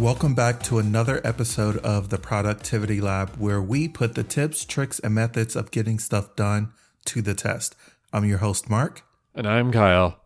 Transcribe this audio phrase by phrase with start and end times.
[0.00, 4.98] Welcome back to another episode of the Productivity Lab, where we put the tips, tricks,
[4.98, 6.72] and methods of getting stuff done
[7.04, 7.76] to the test.
[8.10, 9.02] I'm your host, Mark.
[9.34, 10.18] And I'm Kyle.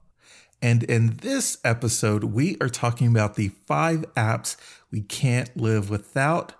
[0.62, 4.56] And in this episode, we are talking about the five apps
[4.92, 6.52] we can't live without.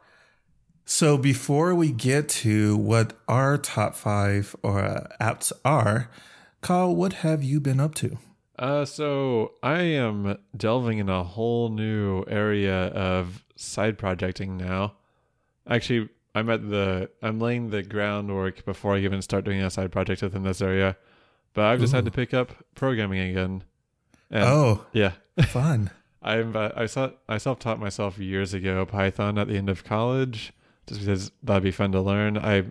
[0.84, 6.10] So before we get to what our top five or uh, apps are,
[6.62, 8.18] Kyle, what have you been up to?
[8.58, 14.94] Uh, so I am delving in a whole new area of side projecting now.
[15.68, 19.92] Actually, I'm at the I'm laying the groundwork before I even start doing a side
[19.92, 20.96] project within this area.
[21.52, 21.96] But I've just Ooh.
[21.96, 23.64] had to pick up programming again.
[24.30, 25.12] And oh, yeah,
[25.46, 25.90] fun.
[26.22, 29.84] I'm uh, I saw I self taught myself years ago Python at the end of
[29.84, 30.52] college
[30.86, 32.38] just because that'd be fun to learn.
[32.38, 32.64] I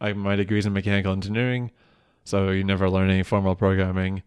[0.00, 1.70] I my degree's in mechanical engineering,
[2.24, 4.22] so you never learn any formal programming.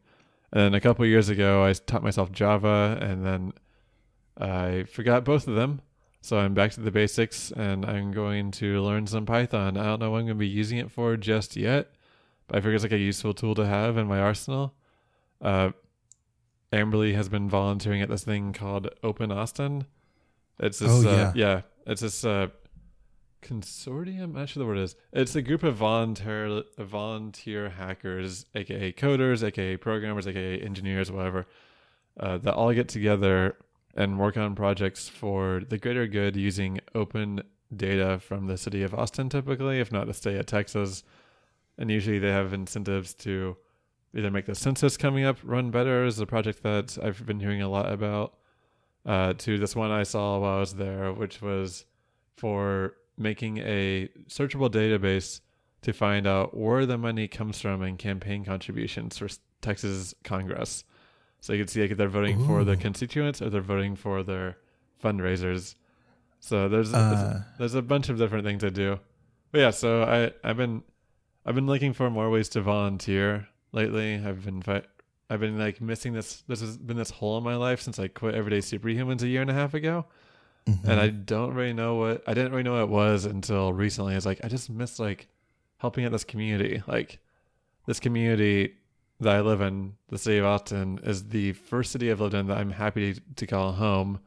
[0.53, 3.53] And then a couple years ago, I taught myself Java, and then
[4.39, 5.81] I forgot both of them.
[6.21, 9.77] So I'm back to the basics, and I'm going to learn some Python.
[9.77, 11.91] I don't know what I'm going to be using it for just yet,
[12.47, 14.75] but I figure it's like a useful tool to have in my arsenal.
[15.41, 15.71] Uh,
[16.71, 19.85] Amberly has been volunteering at this thing called Open Austin.
[20.59, 21.09] It's this, oh, yeah.
[21.09, 22.49] Uh, yeah, it's this uh,
[23.43, 24.23] consortium.
[24.23, 24.95] I'm not sure the word is.
[25.11, 31.45] It's a group of volunteer volunteer hackers, aka coders, aka programmers, aka engineers, whatever,
[32.19, 33.57] uh, that all get together
[33.95, 37.43] and work on projects for the greater good using open
[37.75, 41.03] data from the city of Austin, typically, if not the state of Texas.
[41.77, 43.57] And usually they have incentives to
[44.15, 47.61] either make the census coming up run better, is a project that I've been hearing
[47.61, 48.35] a lot about.
[49.05, 51.85] Uh, to this one I saw while I was there, which was
[52.37, 55.41] for making a searchable database
[55.81, 59.27] to find out where the money comes from in campaign contributions for
[59.61, 60.83] Texas Congress.
[61.39, 62.45] So you can see if they're voting Ooh.
[62.45, 64.57] for their constituents or they're voting for their
[65.03, 65.75] fundraisers.
[66.39, 68.99] So there's uh, there's, there's, a bunch of different things to do.
[69.51, 70.83] But yeah, so I I've been
[71.45, 74.15] I've been looking for more ways to volunteer lately.
[74.15, 74.61] I've been
[75.29, 76.43] I've been like missing this.
[76.47, 79.41] This has been this hole in my life since I quit Everyday Superhumans a year
[79.41, 80.05] and a half ago.
[80.65, 80.89] Mm-hmm.
[80.89, 84.15] And I don't really know what I didn't really know what it was until recently.
[84.15, 85.27] It's like I just miss like
[85.77, 86.81] helping out this community.
[86.87, 87.19] Like
[87.85, 88.75] this community
[89.19, 92.47] that I live in, the city of Austin, is the first city I've lived in
[92.47, 94.19] that I'm happy to call home.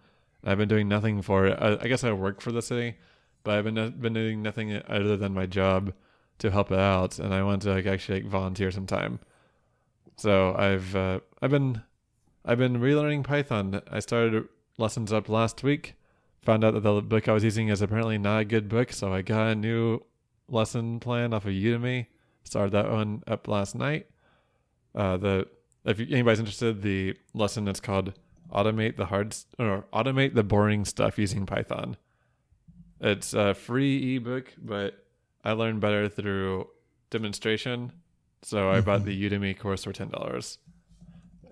[0.44, 1.58] I've been doing nothing for it.
[1.60, 2.96] I, I guess I work for the city,
[3.42, 5.92] but I've been been doing nothing other than my job
[6.38, 9.20] to help it out, and I want to like actually like volunteer some time.
[10.16, 11.82] So I've uh, I've been
[12.44, 13.80] I've been relearning Python.
[13.90, 14.46] I started
[14.78, 15.94] lessons up last week,
[16.46, 19.12] found out that the book I was using is apparently not a good book, so
[19.12, 20.00] I got a new
[20.48, 22.06] lesson plan off of Udemy.
[22.44, 24.06] Started that one up last night.
[24.94, 25.48] Uh, the
[25.84, 28.14] if anybody's interested, the lesson is called
[28.54, 31.96] "Automate the Hard" or "Automate the Boring Stuff Using Python."
[33.00, 35.04] It's a free ebook, but
[35.44, 36.68] I learned better through
[37.10, 37.92] demonstration.
[38.42, 38.86] So I mm-hmm.
[38.86, 40.58] bought the Udemy course for ten dollars.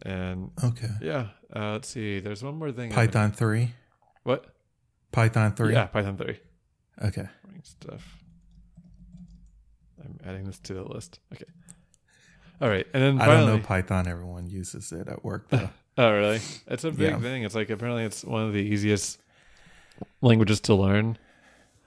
[0.02, 1.28] And okay, yeah.
[1.54, 2.20] Uh, let's see.
[2.20, 2.92] There's one more thing.
[2.92, 3.72] Python three.
[4.22, 4.53] What?
[5.14, 5.72] Python 3?
[5.72, 6.38] Yeah, Python 3.
[7.04, 7.28] Okay.
[7.62, 8.18] Stuff.
[10.04, 11.20] I'm adding this to the list.
[11.32, 11.44] Okay.
[12.60, 12.86] All right.
[12.92, 14.06] And then I don't know Python.
[14.06, 15.70] Everyone uses it at work though.
[15.98, 16.40] oh, really?
[16.66, 17.18] It's a big yeah.
[17.20, 17.44] thing.
[17.44, 19.20] It's like apparently it's one of the easiest
[20.20, 21.16] languages to learn.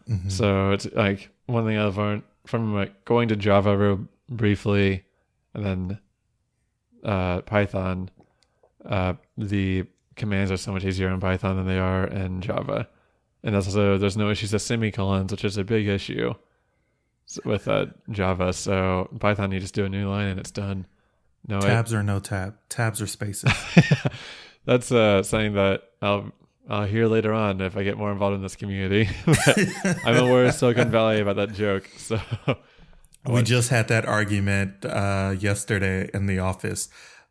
[0.10, 0.30] Mm-hmm.
[0.30, 5.04] So it's like one thing I've learned from like going to Java real briefly
[5.54, 6.00] and then
[7.04, 8.10] uh, Python.
[8.84, 9.86] Uh, the
[10.16, 12.88] commands are so much easier in Python than they are in Java
[13.44, 16.34] and also there's no issues with semicolons, which is a big issue
[17.46, 18.54] with uh, Java.
[18.54, 20.86] So Python, you just do a new line and it's done.
[21.48, 22.56] No tabs or no tab.
[22.70, 23.52] Tabs or spaces.
[24.66, 26.32] That's uh, something that I'll
[26.70, 29.10] I'll hear later on if I get more involved in this community.
[30.06, 31.90] I'm aware of Silicon Valley about that joke.
[31.96, 32.20] So
[33.26, 36.90] we just had that argument uh, yesterday in the office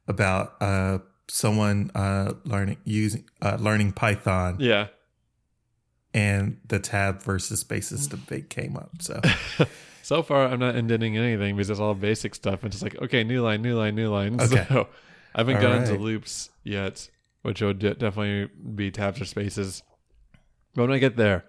[0.08, 0.98] about uh,
[1.28, 4.56] someone uh, learning using uh, learning Python.
[4.60, 4.86] Yeah
[6.16, 8.90] and the tab versus spaces debate came up.
[9.00, 9.20] So
[10.02, 12.64] so far I'm not indenting anything because it's all basic stuff.
[12.64, 14.40] It's just like okay, new line, new line, new line.
[14.40, 14.64] Okay.
[14.68, 14.88] So
[15.34, 15.88] I haven't all gotten right.
[15.88, 17.10] to loops yet,
[17.42, 19.82] which would definitely be tabs or spaces.
[20.74, 21.44] But when I get there,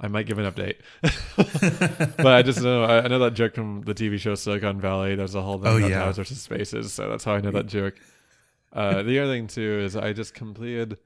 [0.00, 0.76] I might give an update.
[2.16, 5.16] but I just know I know that joke from the TV show Silicon Valley.
[5.16, 6.04] There's a whole thing oh, about yeah.
[6.04, 7.94] tabs versus spaces, so that's how I know that joke.
[8.72, 10.98] Uh, the other thing too is I just completed.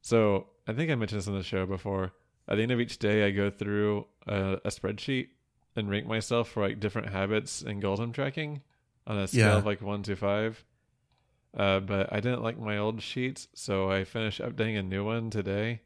[0.00, 2.12] So I think I mentioned this on the show before.
[2.48, 5.28] At the end of each day, I go through a, a spreadsheet
[5.74, 8.62] and rank myself for like different habits and goals I'm tracking
[9.06, 9.56] on a scale yeah.
[9.56, 10.64] of like one to five.
[11.56, 15.30] Uh, but I didn't like my old sheets, so I finished updating a new one
[15.30, 15.80] today.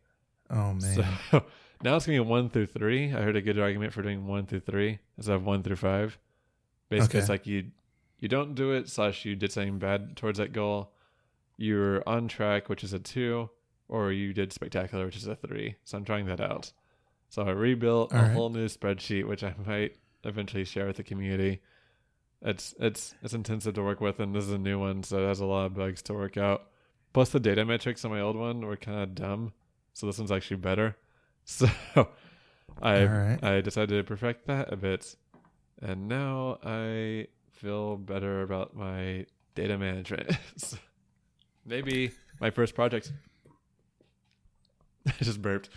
[0.50, 1.06] Oh man.
[1.30, 1.44] So
[1.82, 3.12] now it's gonna be one through three.
[3.14, 6.18] I heard a good argument for doing one through three instead of one through five.
[6.88, 7.70] Basically, it's like you
[8.18, 10.92] you don't do it slash you did something bad towards that goal.
[11.56, 13.50] You're on track, which is a two,
[13.90, 15.74] or you did spectacular, which is a three.
[15.84, 16.72] So I'm trying that out.
[17.28, 18.32] So I rebuilt a All right.
[18.32, 21.60] whole new spreadsheet, which I might eventually share with the community.
[22.42, 25.28] It's it's it's intensive to work with, and this is a new one, so it
[25.28, 26.68] has a lot of bugs to work out.
[27.12, 29.52] Plus, the data metrics on my old one were kind of dumb,
[29.92, 30.96] so this one's actually better.
[31.44, 31.66] So
[32.82, 33.38] I right.
[33.42, 35.16] I decided to perfect that a bit,
[35.82, 40.30] and now I feel better about my data management.
[41.66, 43.12] Maybe my first project.
[45.06, 45.70] I just burped.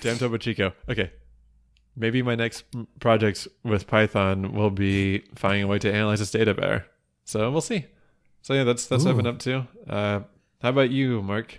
[0.00, 0.72] Damn Topo Chico.
[0.88, 1.10] Okay.
[1.96, 6.30] Maybe my next m- project with Python will be finding a way to analyze this
[6.30, 6.86] data better.
[7.24, 7.86] So we'll see.
[8.42, 9.66] So yeah, that's that's what I've been up to.
[9.88, 10.20] Uh,
[10.60, 11.58] how about you, Mark?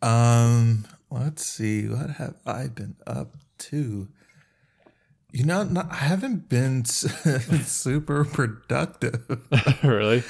[0.00, 1.86] Um, let's see.
[1.88, 4.08] What have I been up to?
[5.32, 6.84] You know, not, I haven't been
[7.64, 9.40] super productive.
[9.82, 10.22] really?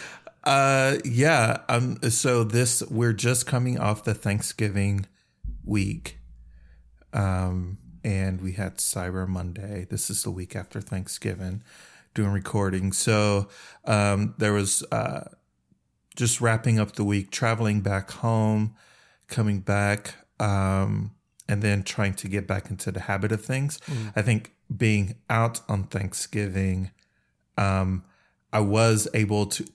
[0.45, 1.59] Uh, yeah.
[1.69, 1.99] Um.
[2.11, 5.07] So this we're just coming off the Thanksgiving
[5.65, 6.19] week,
[7.13, 9.87] um, and we had Cyber Monday.
[9.89, 11.63] This is the week after Thanksgiving,
[12.15, 12.93] doing recording.
[12.93, 13.49] So,
[13.85, 15.29] um, there was uh,
[16.17, 18.75] just wrapping up the week, traveling back home,
[19.29, 21.13] coming back, um,
[21.49, 23.79] and then trying to get back into the habit of things.
[24.17, 26.91] I think being out on Thanksgiving,
[27.57, 28.05] um,
[28.53, 29.67] I was able to.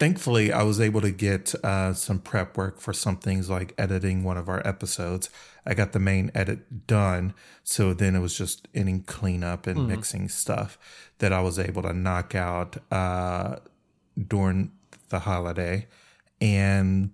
[0.00, 4.24] Thankfully, I was able to get uh, some prep work for some things like editing
[4.24, 5.28] one of our episodes.
[5.66, 10.30] I got the main edit done, so then it was just any cleanup and mixing
[10.30, 10.78] stuff
[11.18, 13.56] that I was able to knock out uh,
[14.16, 14.72] during
[15.10, 15.86] the holiday,
[16.40, 17.10] and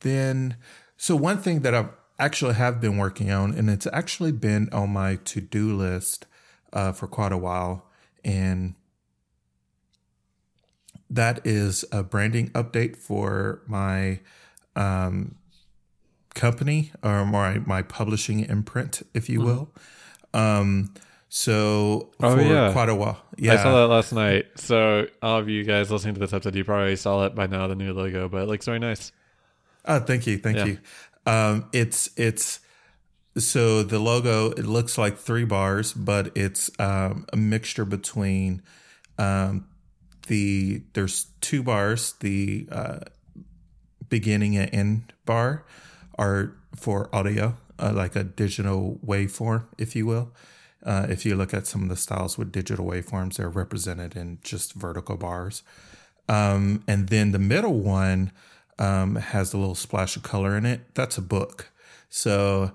[0.00, 0.56] then
[0.96, 4.88] so one thing that I've actually have been working on, and it's actually been on
[4.88, 6.24] my to do list
[6.72, 7.84] uh, for quite a while,
[8.24, 8.74] and
[11.10, 14.20] that is a branding update for my
[14.74, 15.36] um,
[16.34, 19.70] company or my my publishing imprint, if you will.
[20.34, 20.92] Um,
[21.28, 22.72] so Oh, for yeah.
[22.72, 24.46] quite a while, yeah, I saw that last night.
[24.56, 27.66] So all of you guys listening to this episode, you probably saw it by now,
[27.66, 29.12] the new logo, but it looks very nice.
[29.84, 30.64] Oh, thank you, thank Yeah.
[30.66, 30.78] you.
[31.26, 32.60] Um, it's it's
[33.36, 38.62] so the logo it looks like three bars, but it's um, a mixture between
[39.18, 39.66] um,
[40.26, 42.14] the there's two bars.
[42.20, 42.98] The uh,
[44.08, 45.64] beginning and end bar
[46.18, 50.32] are for audio, uh, like a digital waveform, if you will.
[50.84, 54.38] Uh, if you look at some of the styles with digital waveforms, they're represented in
[54.42, 55.62] just vertical bars.
[56.28, 58.30] Um, and then the middle one
[58.78, 60.94] um, has a little splash of color in it.
[60.94, 61.72] That's a book.
[62.08, 62.72] So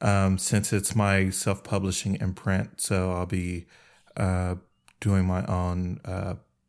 [0.00, 3.66] um, since it's my self-publishing imprint, so I'll be
[4.16, 4.56] uh,
[5.00, 6.00] doing my own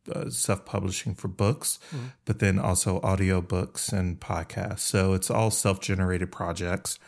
[0.08, 1.78] uh, uh, self-publishing for books,
[2.24, 4.80] but then also audio books and podcasts.
[4.80, 6.98] So it's all self-generated projects,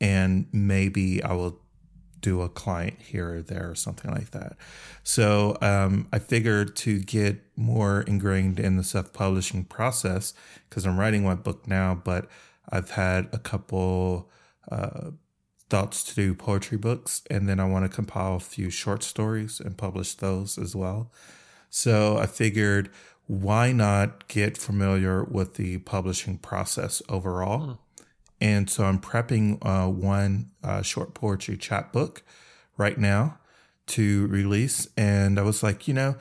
[0.00, 1.60] and maybe I will
[2.20, 4.56] do a client here or there or something like that.
[5.02, 10.34] So um, I figured to get more ingrained in the self publishing process
[10.68, 12.28] because I'm writing my book now, but
[12.70, 14.30] I've had a couple
[14.70, 15.10] uh,
[15.70, 19.60] thoughts to do poetry books, and then I want to compile a few short stories
[19.60, 21.10] and publish those as well.
[21.70, 22.90] So I figured
[23.26, 27.78] why not get familiar with the publishing process overall?
[28.40, 32.22] And so I'm prepping uh, one uh, short poetry chapbook
[32.76, 33.38] right now
[33.88, 34.88] to release.
[34.96, 36.16] And I was like, you know,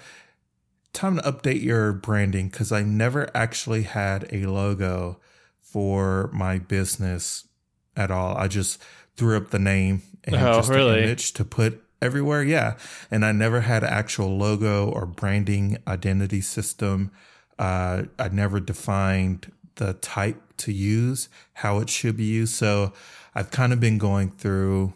[0.93, 5.19] time to update your branding because I never actually had a logo
[5.59, 7.47] for my business
[7.95, 8.35] at all.
[8.35, 8.81] I just
[9.15, 10.97] threw up the name and Oh, just really?
[10.99, 12.43] an image to put everywhere.
[12.43, 12.77] Yeah.
[13.09, 17.11] And I never had an actual logo or branding identity system.
[17.57, 22.55] Uh, I never defined the type to use, how it should be used.
[22.55, 22.93] So
[23.35, 24.93] I've kind of been going through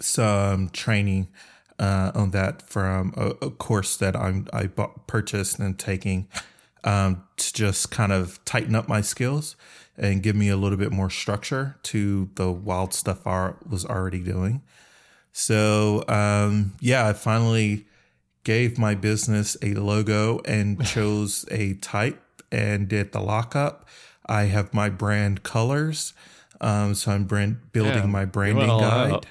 [0.00, 1.28] some training
[1.78, 6.28] uh, on that from a, a course that I'm I bought, purchased and taking
[6.84, 9.56] um, to just kind of tighten up my skills
[9.96, 14.20] and give me a little bit more structure to the wild stuff I was already
[14.20, 14.62] doing.
[15.32, 17.86] So um, yeah, I finally
[18.44, 22.20] gave my business a logo and chose a type
[22.50, 23.88] and did the lockup.
[24.26, 26.12] I have my brand colors.
[26.60, 29.12] Um, so I'm brand building Yeah, my branding guide.
[29.12, 29.26] out.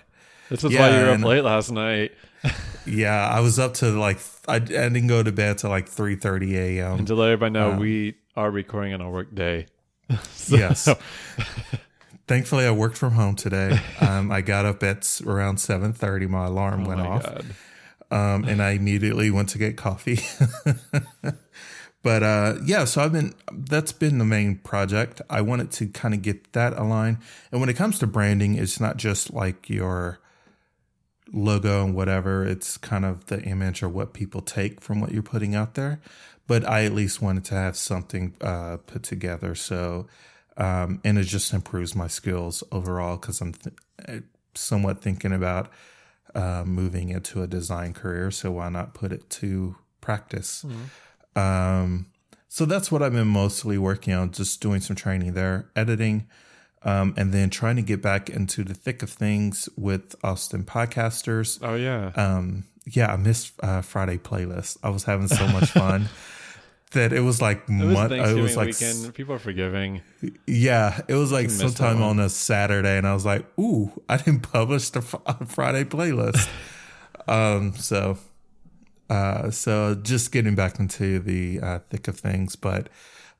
[0.49, 2.11] This is Yeah, why you were up late last night.
[2.87, 4.17] Yeah, I was up to like
[4.47, 6.97] I, I didn't go to bed till like three thirty a.m.
[6.97, 7.77] And to let everybody know, Wow.
[7.79, 9.67] we are recording on a work day.
[10.33, 10.89] So- Yes.
[12.31, 13.77] Thankfully, I worked from home today.
[13.99, 16.27] Um, I got up at around seven thirty.
[16.27, 17.25] My alarm Oh went my off,
[18.09, 20.21] um, and I immediately went to get coffee.
[22.01, 23.33] but uh, yeah, so I've been.
[23.51, 25.21] That's been the main project.
[25.29, 27.17] I wanted to kind of get that aligned.
[27.51, 30.19] And when it comes to branding, it's not just like your
[31.33, 32.45] logo and whatever.
[32.45, 35.99] It's kind of the image or what people take from what you're putting out there.
[36.47, 39.53] But I at least wanted to have something uh, put together.
[39.53, 40.07] So,
[40.57, 45.71] um, and it just improves my skills overall because I'm th- somewhat thinking about
[46.35, 48.31] uh, moving into a design career.
[48.31, 50.65] So why not put it to practice?
[51.35, 52.07] Um,
[52.47, 56.27] so that's what I've been mostly working on, just doing some training there, editing,
[56.83, 61.59] um, and then trying to get back into the thick of things with Austin podcasters.
[61.61, 62.11] Oh yeah.
[62.15, 64.77] Um, yeah, I missed uh, Friday playlist.
[64.83, 66.09] I was having so much fun
[66.91, 69.13] that it was like it was mon- Thanksgiving it was like weekend.
[69.13, 70.01] People are forgiving.
[70.45, 74.41] yeah, it was like sometime on a Saturday, and I was like, "Ooh, I didn't
[74.51, 76.49] publish the Friday playlist."
[77.27, 78.17] um, so,
[79.09, 82.89] uh, so just getting back into the uh, thick of things, but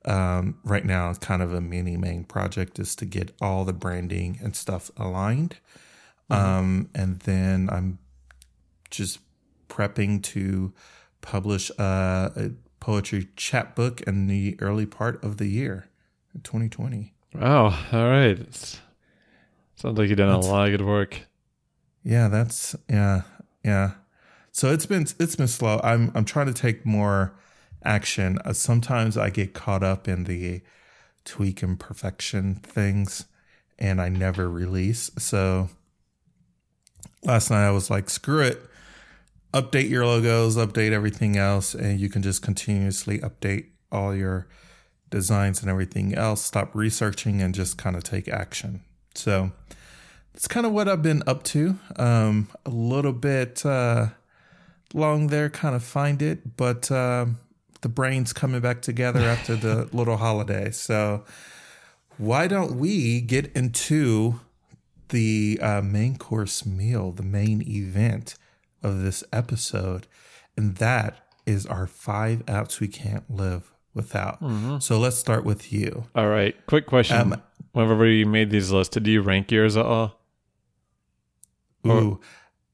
[0.06, 3.74] um, right now, it's kind of a mini main project is to get all the
[3.74, 5.58] branding and stuff aligned,
[6.30, 8.00] um, and then I'm
[8.90, 9.20] just
[9.68, 10.74] prepping to
[11.22, 12.52] publish uh, a
[12.82, 15.88] poetry chapbook in the early part of the year,
[16.44, 17.14] 2020.
[17.34, 17.68] Wow.
[17.94, 18.32] All right.
[18.38, 18.82] It's-
[19.76, 21.22] sounds like you've done That's- a lot of good work.
[22.04, 23.22] Yeah, that's yeah,
[23.64, 23.92] yeah.
[24.52, 25.80] So it's been it's been slow.
[25.84, 27.34] I'm I'm trying to take more
[27.86, 28.40] action.
[28.44, 30.62] Uh, sometimes I get caught up in the
[31.26, 33.26] tweak and perfection things,
[33.80, 35.12] and I never release.
[35.20, 35.70] So
[37.24, 38.60] last night I was like, screw it.
[39.54, 44.48] Update your logos, update everything else, and you can just continuously update all your
[45.10, 46.44] designs and everything else.
[46.44, 48.82] Stop researching and just kind of take action.
[49.14, 49.52] So
[50.34, 51.78] that's kind of what I've been up to.
[51.98, 54.08] Um, a little bit uh,
[54.94, 57.38] long there, kind of find it, but um,
[57.82, 60.72] the brain's coming back together after the little holiday.
[60.72, 61.26] So
[62.18, 64.40] why don't we get into
[65.10, 68.36] the uh, main course meal, the main event
[68.84, 70.08] of this episode,
[70.58, 74.40] and that is our five apps we can't live without.
[74.82, 76.06] So let's start with you.
[76.16, 76.56] All right.
[76.68, 77.18] Quick question.
[77.18, 77.42] Um,
[77.74, 80.20] Whenever you made these lists, did you rank yours at all?
[81.88, 82.20] Ooh,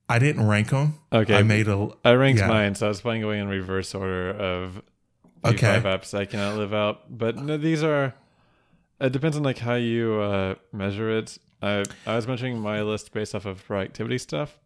[0.10, 0.96] I didn't rank them.
[1.14, 1.36] Okay.
[1.36, 2.48] I made a I ranked Yeah.
[2.48, 4.82] mine, so I was playing away in reverse order of
[5.44, 5.80] the Okay.
[5.80, 7.16] five apps I cannot live out.
[7.16, 8.16] But no, these are.
[9.00, 11.38] It depends on like how you uh, measure it.
[11.62, 14.58] I I was mentioning my list based off of productivity stuff.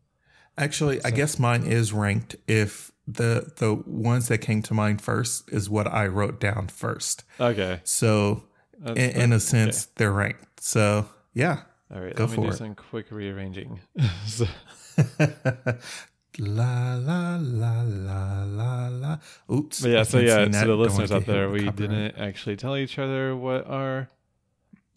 [0.58, 5.50] Actually, I guess mine is ranked if the the ones that came to mind first
[5.51, 7.24] is what I wrote down first.
[7.39, 7.79] Okay.
[7.84, 8.43] So
[8.86, 10.62] in, in a sense, they're ranked.
[10.62, 11.62] So yeah.
[11.93, 12.15] All right.
[12.15, 12.58] Go let me do it.
[12.58, 13.79] some quick rearranging.
[14.27, 14.46] So-
[16.39, 19.17] La la la la la la.
[19.51, 19.81] Oops.
[19.81, 20.65] But yeah, so yeah, that.
[20.65, 21.75] the listeners out there, we copyright.
[21.75, 24.08] didn't actually tell each other what our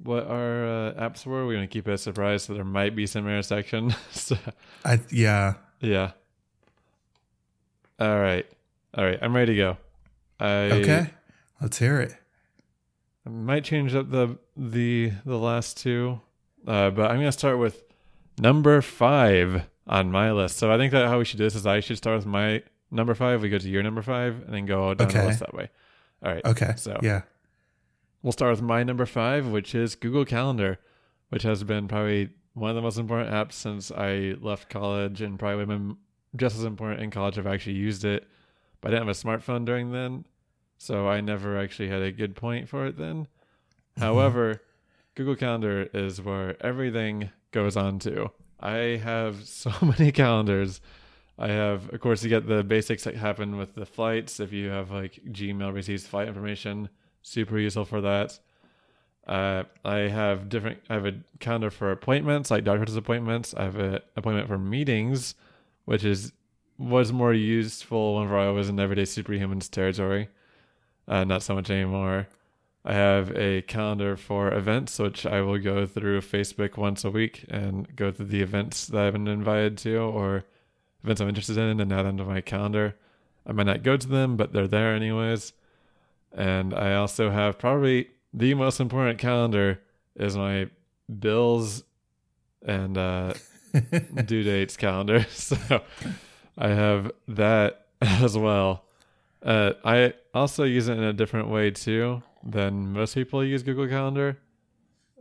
[0.04, 1.46] what our uh, apps were.
[1.46, 3.94] We're gonna keep it a surprise, so there might be some intersection.
[4.12, 4.36] so
[4.84, 5.54] I yeah.
[5.80, 6.12] yeah.
[7.98, 8.46] All right,
[8.96, 9.18] all right.
[9.20, 9.76] I'm ready to go.
[10.38, 11.10] I Okay.
[11.60, 12.14] Let's hear it.
[13.26, 16.20] I might change up the the the last two,
[16.66, 17.82] uh, but I'm gonna start with
[18.38, 20.58] number five on my list.
[20.58, 22.62] So I think that how we should do this is I should start with my
[22.90, 23.40] number five.
[23.40, 25.70] We go to your number five, and then go down the list that way.
[26.22, 26.44] All right.
[26.44, 26.74] Okay.
[26.76, 27.22] So yeah.
[28.24, 30.78] We'll start with my number five, which is Google Calendar,
[31.28, 35.38] which has been probably one of the most important apps since I left college and
[35.38, 35.98] probably been
[36.34, 37.36] just as important in college.
[37.36, 38.26] I've actually used it,
[38.80, 40.24] but I didn't have a smartphone during then.
[40.78, 43.28] So I never actually had a good point for it then.
[43.98, 44.62] However,
[45.14, 48.30] Google Calendar is where everything goes on to.
[48.58, 50.80] I have so many calendars.
[51.38, 54.40] I have, of course, you get the basics that happen with the flights.
[54.40, 56.88] If you have like Gmail receives flight information,
[57.24, 58.38] super useful for that.
[59.26, 60.80] Uh, I have different.
[60.88, 63.54] I have a calendar for appointments, like doctor's appointments.
[63.54, 65.34] I have an appointment for meetings,
[65.86, 66.32] which is
[66.78, 70.28] was more useful whenever I was in everyday superhumans territory.
[71.08, 72.28] Uh, not so much anymore.
[72.84, 77.46] I have a calendar for events, which I will go through Facebook once a week
[77.48, 80.44] and go through the events that I've been invited to or
[81.02, 82.96] events I'm interested in and add them to my calendar.
[83.46, 85.54] I might not go to them, but they're there anyways.
[86.34, 89.80] And I also have probably the most important calendar
[90.16, 90.68] is my
[91.20, 91.84] bills
[92.66, 93.34] and uh,
[94.24, 95.24] due dates calendar.
[95.30, 95.56] So
[96.58, 98.84] I have that as well.
[99.42, 102.22] Uh, I also use it in a different way too.
[102.42, 104.38] than most people use Google Calendar.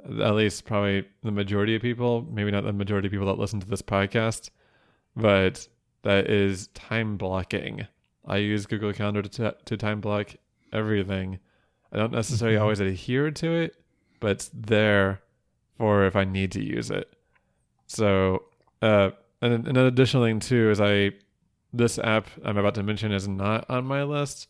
[0.05, 2.27] At least, probably the majority of people.
[2.31, 4.49] Maybe not the majority of people that listen to this podcast,
[5.15, 5.67] but
[6.03, 7.87] that is time blocking.
[8.25, 10.35] I use Google Calendar to, t- to time block
[10.73, 11.39] everything.
[11.91, 12.61] I don't necessarily Mhm.
[12.61, 13.75] always adhere to it,
[14.19, 15.21] but it's there
[15.77, 17.13] for if I need to use it.
[17.87, 18.45] So,
[18.81, 19.11] uh,
[19.41, 21.11] and an an additional thing too is I
[21.71, 24.47] this app I'm about to mention is not on my list,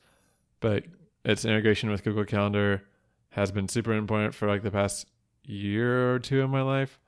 [0.59, 0.85] but
[1.23, 2.83] its integration with Google Calendar
[3.29, 5.07] has been super important for like the past
[5.45, 6.99] year or two of my life.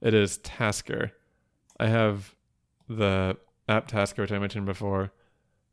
[0.00, 1.12] It is Tasker.
[1.78, 2.34] I have
[2.88, 3.36] the
[3.68, 5.12] app Tasker, which I mentioned before,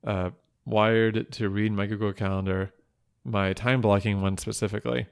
[0.04, 0.32] uh,
[0.66, 2.74] wired to read my Google Calendar,
[3.24, 5.08] my time blocking one specifically.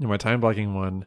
[0.00, 1.06] In my time blocking one,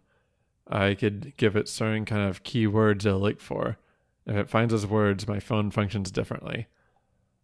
[0.67, 3.77] I could give it certain kind of keywords to look for.
[4.25, 6.67] If it finds those words, my phone functions differently.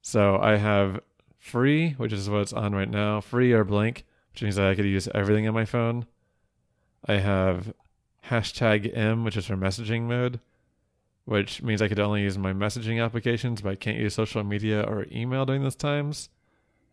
[0.01, 1.01] So I have
[1.37, 4.85] free, which is what's on right now, free or blank, which means that I could
[4.85, 6.05] use everything on my phone.
[7.05, 7.73] I have
[8.29, 10.39] hashtag M, which is for messaging mode,
[11.25, 14.81] which means I could only use my messaging applications, but I can't use social media
[14.81, 16.29] or email during those times.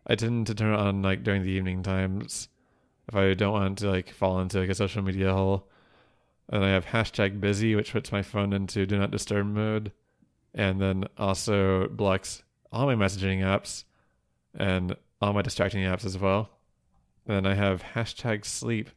[0.09, 2.49] I tend to turn it on like during the evening times
[3.07, 5.67] if I don't want to like fall into like a social media hole.
[6.49, 9.91] And I have hashtag busy, which puts my phone into do not disturb mode,
[10.53, 13.83] and then also blocks all my messaging apps
[14.55, 16.49] and all my distracting apps as well.
[17.27, 18.89] And then I have hashtag sleep,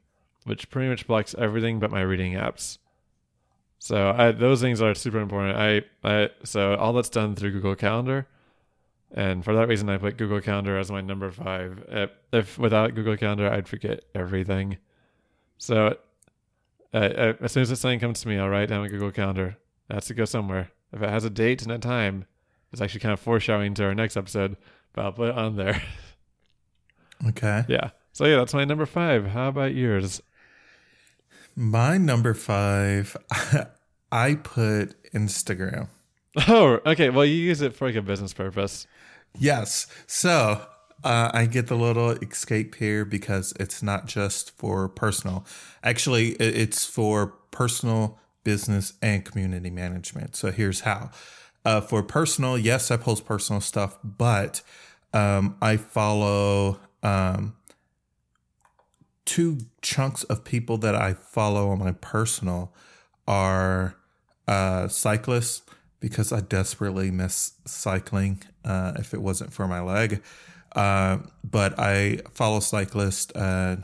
[0.45, 2.79] which pretty much blocks everything but my reading apps.
[3.79, 5.59] So I, those things are super important.
[5.59, 8.27] I, I so all that's done through Google Calendar,
[9.15, 11.85] and for that reason, I put Google Calendar as my number five.
[11.89, 14.79] If, if without Google Calendar, I'd forget everything.
[15.59, 15.97] So
[16.95, 19.57] uh, uh, as soon as something comes to me, I'll write down a Google Calendar.
[19.91, 20.71] It has to go somewhere.
[20.93, 22.27] If it has a date and a time,
[22.73, 24.57] it's actually kind of foreshadowing to our next episode,
[24.93, 25.83] but I'll put it on there.
[27.29, 27.65] Okay.
[27.69, 27.91] yeah.
[28.13, 29.29] So yeah, that's my number five.
[29.29, 30.21] How about yours?
[31.55, 33.17] My number five,
[34.13, 35.87] I put Instagram.
[36.49, 37.11] Oh, okay.
[37.11, 38.89] Well, you use it for like a business purpose.
[39.39, 39.87] Yes.
[40.07, 40.67] So
[41.05, 45.45] uh, I get the little escape here because it's not just for personal.
[45.83, 50.37] Actually, it's for personal, business, and community management.
[50.37, 51.11] So here's how.
[51.65, 54.63] Uh, for personal, yes, I post personal stuff, but
[55.13, 57.55] um, I follow um,
[59.25, 62.73] two chunks of people that I follow on my personal
[63.27, 63.97] are
[64.49, 65.63] uh, cyclists
[66.03, 70.21] because I desperately miss cycling uh, if it wasn't for my leg.
[70.75, 73.77] Uh, but I follow cyclists uh,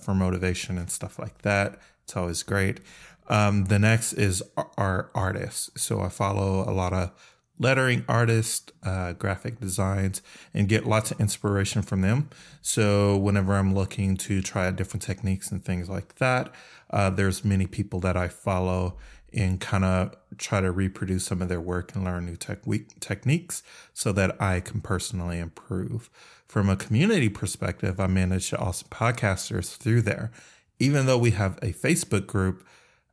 [0.00, 1.78] for motivation and stuff like that.
[2.04, 2.80] It's always great.
[3.28, 4.42] Um, the next is
[4.76, 5.70] our artists.
[5.82, 7.10] So I follow a lot of
[7.58, 10.20] lettering artists, uh, graphic designs,
[10.52, 12.28] and get lots of inspiration from them.
[12.60, 16.52] So whenever I'm looking to try different techniques and things like that,
[16.90, 18.98] uh, there's many people that I follow
[19.34, 22.64] and kind of try to reproduce some of their work and learn new tech-
[23.00, 26.10] techniques so that I can personally improve.
[26.46, 30.30] From a community perspective, I manage to awesome podcasters through there.
[30.78, 32.66] Even though we have a Facebook group,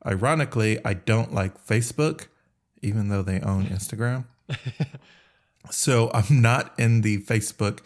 [0.06, 2.28] ironically, I don't like Facebook,
[2.82, 4.26] even though they own Instagram.
[5.72, 7.80] so I'm not in the Facebook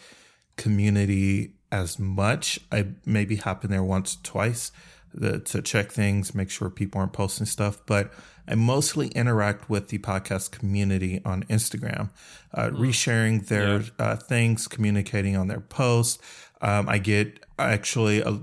[0.56, 2.58] community as much.
[2.72, 4.72] I maybe hop in there once or twice
[5.14, 7.78] the, to check things, make sure people aren't posting stuff.
[7.86, 8.12] But
[8.46, 12.10] I mostly interact with the podcast community on Instagram,
[12.52, 13.88] uh, resharing their Yeah.
[13.98, 16.18] uh, things, communicating on their posts.
[16.60, 18.38] Um, I get actually a,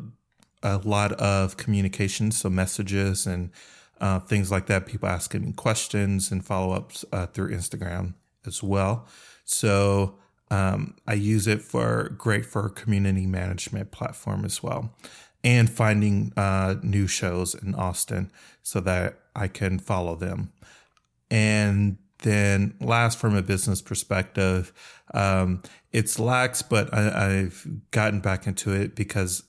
[0.64, 3.52] a lot of communication, so messages and
[4.00, 4.88] uh, things like that.
[4.88, 8.16] People asking me questions and follow ups uh, through Instagram
[8.48, 9.06] as well.
[9.46, 10.16] So
[10.50, 14.96] um, I use it for great for community management platform as well,
[15.44, 20.52] and finding uh, new shows in Austin so that I can follow them.
[21.30, 24.72] And then last, from a business perspective,
[25.14, 29.44] um, it's lax, but I, I've gotten back into it because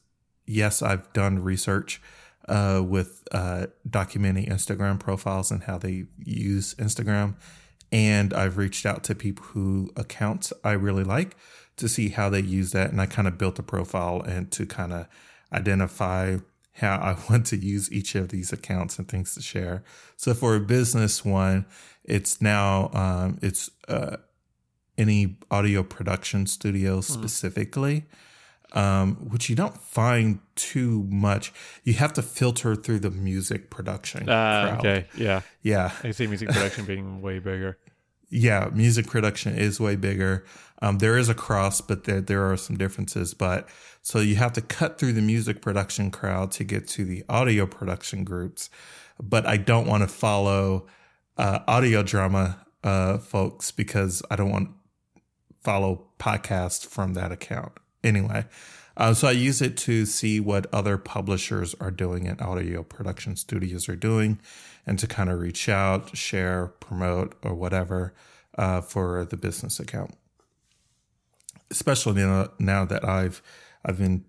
[0.46, 2.00] yes, I've done research
[2.48, 7.36] uh, with uh, documenting Instagram profiles and how they use Instagram.
[7.90, 11.36] And I've reached out to people who accounts I really like
[11.76, 12.90] to see how they use that.
[12.90, 15.08] And I kind of built a profile and to kind of
[15.52, 16.38] identify
[16.74, 19.82] how I want to use each of these accounts and things to share.
[20.16, 21.66] So for a business one,
[22.04, 24.16] it's now um, it's uh,
[24.98, 28.04] any audio production studio specifically,
[28.72, 31.52] um, which you don't find too much.
[31.84, 34.24] You have to filter through the music production.
[34.26, 34.78] Crowd.
[34.78, 35.06] okay.
[35.16, 35.42] Yeah.
[35.62, 35.92] Yeah.
[36.02, 37.78] I see music production being way bigger.
[38.34, 40.46] Yeah, music production is way bigger.
[40.82, 43.32] Um, there is a cross, but there there are some differences.
[43.32, 43.68] But
[44.02, 47.66] so you have to cut through the music production crowd to get to the audio
[47.66, 48.68] production groups.
[49.22, 50.86] But I don't want to follow
[51.38, 54.70] uh, audio drama uh, folks because I don't want
[55.60, 57.72] follow podcast from that account.
[58.02, 58.44] Anyway,
[58.96, 63.36] uh, so I use it to see what other publishers are doing and audio production
[63.36, 64.40] studios are doing,
[64.84, 68.12] and to kind of reach out, share, promote, or whatever
[68.58, 70.16] uh, for the business account.
[71.72, 73.42] Especially now, now that I've
[73.84, 74.24] I've been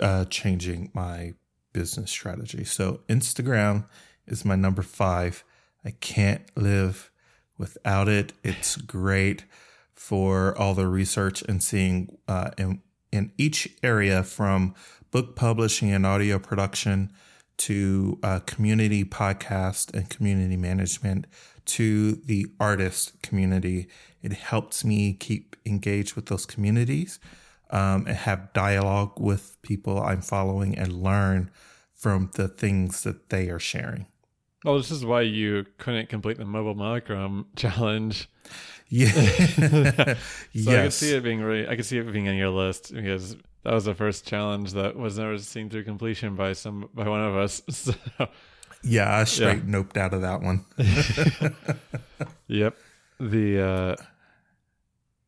[0.00, 1.34] uh, changing my
[1.72, 2.64] business strategy.
[2.64, 3.84] So Instagram
[4.26, 5.44] is my number five.
[5.84, 7.10] I can't live
[7.58, 8.32] without it.
[8.42, 9.44] It's great
[9.94, 14.74] for all the research and seeing uh, in, in each area from
[15.10, 17.12] book publishing and audio production
[17.58, 21.26] to uh, community podcast and community management
[21.66, 23.88] to the artist community.
[24.22, 27.18] It helps me keep engaged with those communities
[27.70, 31.50] um, and have dialogue with people I'm following and learn
[31.94, 34.06] from the things that they are sharing.
[34.64, 38.28] Well, this is why you couldn't complete the mobile monochrome challenge.
[38.88, 39.10] Yeah.
[39.10, 40.16] so
[40.52, 40.68] yes.
[40.68, 43.36] I could see it being really, I could see it being on your list because
[43.66, 47.20] that was the first challenge that was never seen through completion by some by one
[47.20, 47.60] of us.
[47.72, 47.94] So,
[48.84, 50.64] yeah, I straight noped out of that one.
[52.46, 52.76] yep.
[53.18, 53.96] The uh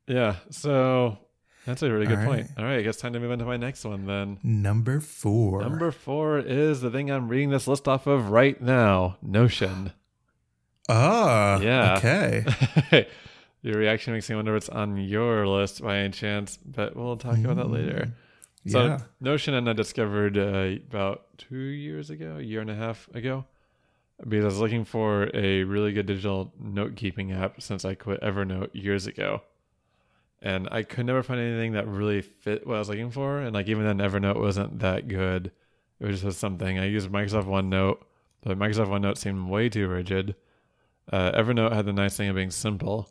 [0.07, 1.19] yeah, so
[1.67, 2.47] that's a really good All point.
[2.57, 4.39] All right, I guess time to move on to my next one then.
[4.45, 5.61] Number four.
[5.63, 9.93] Number four is the thing I'm reading this list off of right now Notion.
[10.89, 11.97] Ah, Yeah.
[11.99, 13.07] Okay.
[13.63, 17.37] your reaction makes me wonder what's on your list by any chance, but we'll talk
[17.39, 18.13] about that later.
[18.69, 18.99] So, yeah.
[19.21, 23.45] Notion and I discovered uh, about two years ago, a year and a half ago,
[24.27, 28.21] because I was looking for a really good digital note keeping app since I quit
[28.21, 29.43] Evernote years ago.
[30.41, 33.39] And I could never find anything that really fit what I was looking for.
[33.39, 35.51] And like even then, Evernote wasn't that good.
[35.99, 36.79] It was just something.
[36.79, 37.99] I used Microsoft OneNote,
[38.43, 40.37] but Microsoft OneNote seemed way too rigid.
[41.13, 43.11] Uh, Evernote had the nice thing of being simple,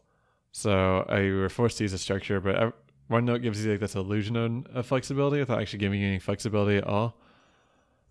[0.52, 2.40] so I we were forced to use a structure.
[2.40, 2.74] But
[3.10, 6.84] OneNote gives you like this illusion of flexibility without actually giving you any flexibility at
[6.84, 7.18] all.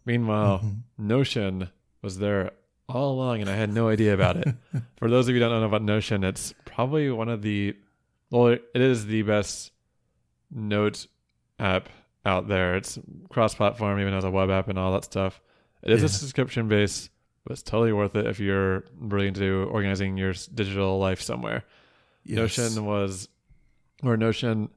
[0.04, 0.80] Meanwhile, Mhm.
[0.98, 1.68] Notion
[2.02, 2.52] was there
[2.88, 4.54] all along, and I had no idea about it.
[4.98, 7.76] For those of you who don't know about Notion, it's probably one of the
[8.30, 9.70] well, it is the best
[10.50, 11.06] note
[11.60, 11.88] app
[12.24, 12.74] out there.
[12.76, 15.40] It's cross-platform, even as a web app and all that stuff.
[15.84, 16.06] It is Yeah.
[16.06, 17.08] a subscription base,
[17.44, 21.64] but it's totally worth it if you're really into organizing your digital life somewhere.
[22.24, 22.36] Yes.
[22.58, 23.28] Notion was,
[24.02, 24.70] or Notion,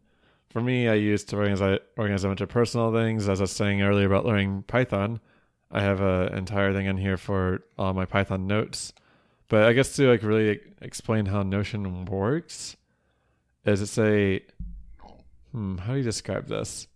[0.50, 3.30] for me, I use to organize, organize a bunch of personal things.
[3.30, 5.20] As I was saying earlier about learning Python,
[5.72, 8.94] I have an entire thing in here for all my Python notes.
[9.48, 12.76] But I guess to like really explain how Notion works,
[13.66, 14.42] is it's a,
[15.52, 16.88] hmm, how do you describe this?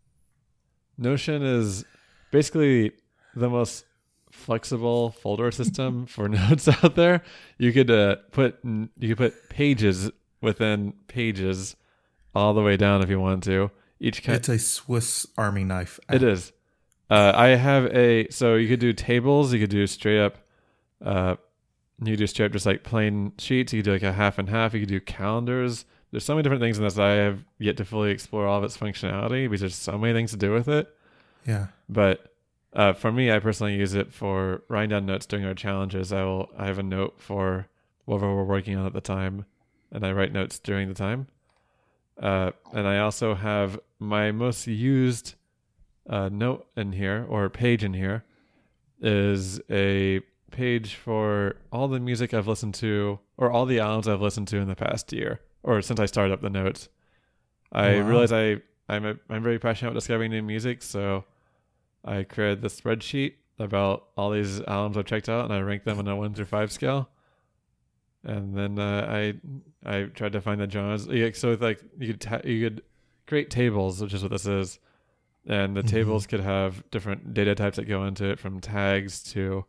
[0.97, 1.85] Notion is
[2.31, 2.91] basically
[3.35, 3.85] the most
[4.31, 7.23] flexible folder system for notes out there.
[7.59, 10.09] You could uh, put you could put pages
[10.41, 11.75] within pages
[12.35, 13.71] all the way down if you want to.
[13.99, 15.99] Each kind It's a Swiss Army knife.
[16.11, 16.51] it is.
[17.09, 19.53] Uh, I have a so you could do tables.
[19.53, 20.37] You could do straight up.
[21.03, 21.35] Uh,
[22.01, 23.71] you could do straight up just like plain sheets.
[23.71, 24.73] You could do like a half and half.
[24.73, 25.85] You could do calendars.
[26.11, 26.95] There's so many different things in this.
[26.95, 30.13] that I have yet to fully explore all of its functionality because there's so many
[30.13, 30.87] things to do with it.
[31.45, 31.67] Yeah.
[31.89, 32.33] But
[32.73, 36.11] uh, for me, I personally use it for writing down notes during our challenges.
[36.11, 36.49] I will.
[36.57, 37.67] I have a note for
[38.05, 39.45] whatever we're working on at the time,
[39.91, 41.27] and I write notes during the time.
[42.21, 45.35] Uh, and I also have my most used
[46.09, 48.23] uh, note in here or page in here
[49.01, 50.21] is a
[50.51, 54.57] page for all the music I've listened to or all the albums I've listened to
[54.57, 56.89] in the past year or since I started up the notes.
[57.71, 58.07] I Wow.
[58.07, 61.23] realize I I'm a, I'm very passionate about discovering new music, so
[62.03, 65.99] I created this spreadsheet about all these albums I've checked out, and I ranked them
[65.99, 67.09] on a one through five scale.
[68.23, 69.33] And then uh, I
[69.85, 71.07] I tried to find the genres.
[71.07, 72.83] Yeah, so it's like you could ta- you could
[73.27, 74.79] create tables, which is what this is,
[75.45, 75.87] and the Mhm.
[75.89, 79.65] tables could have different data types that go into it, from tags to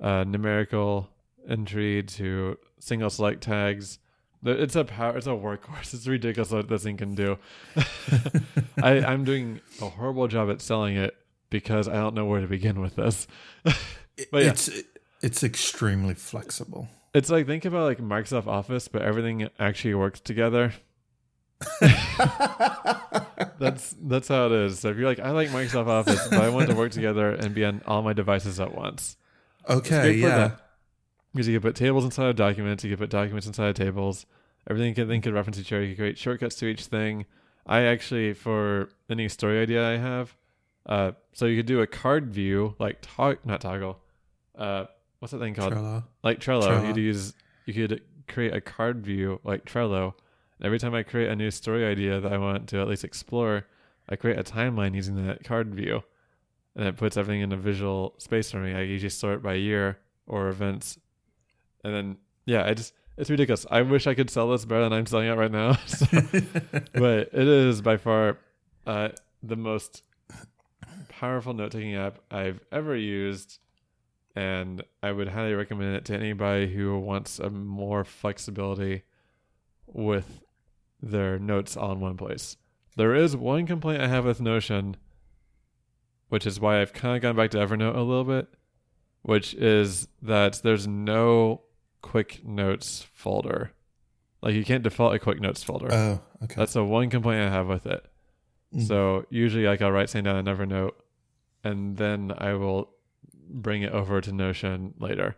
[0.00, 1.08] uh, numerical
[1.48, 3.98] entry to single select tags.
[4.44, 5.16] It's a power.
[5.16, 5.92] It's a workhorse.
[5.94, 7.38] It's ridiculous what this thing can do.
[8.82, 11.16] I, I'm doing a horrible job at selling it
[11.50, 13.26] because I don't know where to begin with this.
[14.32, 14.50] But yeah.
[14.50, 14.68] It's
[15.22, 16.88] it's extremely flexible.
[17.14, 20.72] It's like think about like Microsoft Office, but everything actually works together.
[23.58, 24.78] That's that's how it is.
[24.80, 27.54] So if you're like, I like Microsoft Office, but I want to work together and
[27.54, 29.16] be on all my devices at once.
[29.68, 30.52] Okay, yeah.
[31.32, 34.26] Because you can put tables inside of documents, you can put documents inside of tables.
[34.68, 35.82] everything can then could reference each other.
[35.82, 37.26] You could create shortcuts to each thing.
[37.66, 40.36] I actually for any story idea I have,
[40.86, 43.98] uh, so you could do a card view like tog- not toggle,
[44.56, 44.84] uh,
[45.18, 45.72] what's that thing called?
[45.72, 46.04] Trello.
[46.22, 46.68] Like Trello.
[46.68, 46.86] Trello.
[46.88, 47.34] You'd use
[47.66, 50.14] you could create a card view like Trello.
[50.62, 53.66] Every time I create a new story idea that I want to at least explore,
[54.08, 56.02] I create a timeline using that card view,
[56.74, 58.74] and it puts everything in a visual space for me.
[58.74, 60.98] I usually sort by year or events,
[61.84, 63.66] and then yeah, I just it's ridiculous.
[63.70, 65.76] I wish I could sell this better than I'm selling it right now.
[65.86, 66.06] So,
[66.94, 68.38] but it is by far
[68.86, 69.10] uh,
[69.42, 70.02] the most
[71.08, 73.58] powerful note taking app I've ever used.
[74.38, 79.02] And I would highly recommend it to anybody who wants a more flexibility
[79.84, 80.44] with
[81.02, 82.56] their notes all in one place.
[82.94, 84.96] There is one complaint I have with Notion,
[86.28, 88.46] which is why I've kind of gone back to Evernote a little bit,
[89.22, 91.62] which is that there's no
[92.00, 93.72] quick notes folder.
[94.40, 95.92] Like you can't default a quick notes folder.
[95.92, 96.54] Oh, okay.
[96.54, 98.06] That's the one complaint I have with it.
[98.72, 98.86] Mm.
[98.86, 100.94] So usually, like I'll write something down in Evernote,
[101.64, 102.90] and then I will
[103.48, 105.36] bring it over to Notion later.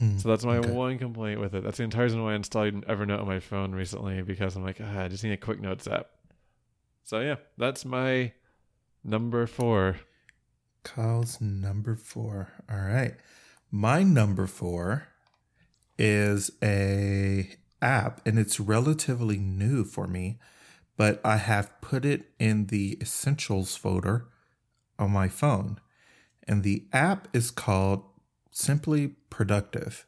[0.00, 0.70] Mm, So that's my okay.
[0.70, 1.64] one complaint with it.
[1.64, 4.78] That's the entire reason why I installed Evernote on my phone recently because I'm like,
[4.80, 6.06] ah, I just need a quick notes app.
[7.04, 8.32] So yeah, that's my
[9.02, 9.96] number four.
[10.84, 12.52] Kyle's number four.
[12.70, 13.14] All right.
[13.70, 15.08] My number four
[15.98, 17.50] is a
[17.82, 20.38] app and it's relatively new for me,
[20.96, 24.28] but I have put it in the essentials folder
[24.98, 25.80] on my phone.
[26.48, 28.04] And the app is called
[28.50, 30.06] Simply Productive.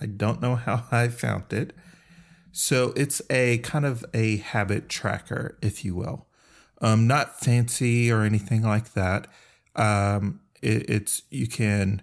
[0.00, 1.74] I don't know how I found it.
[2.50, 6.26] So it's a kind of a habit tracker, if you will.
[6.80, 9.28] Um, not fancy or anything like that.
[9.76, 12.02] Um, it, it's you can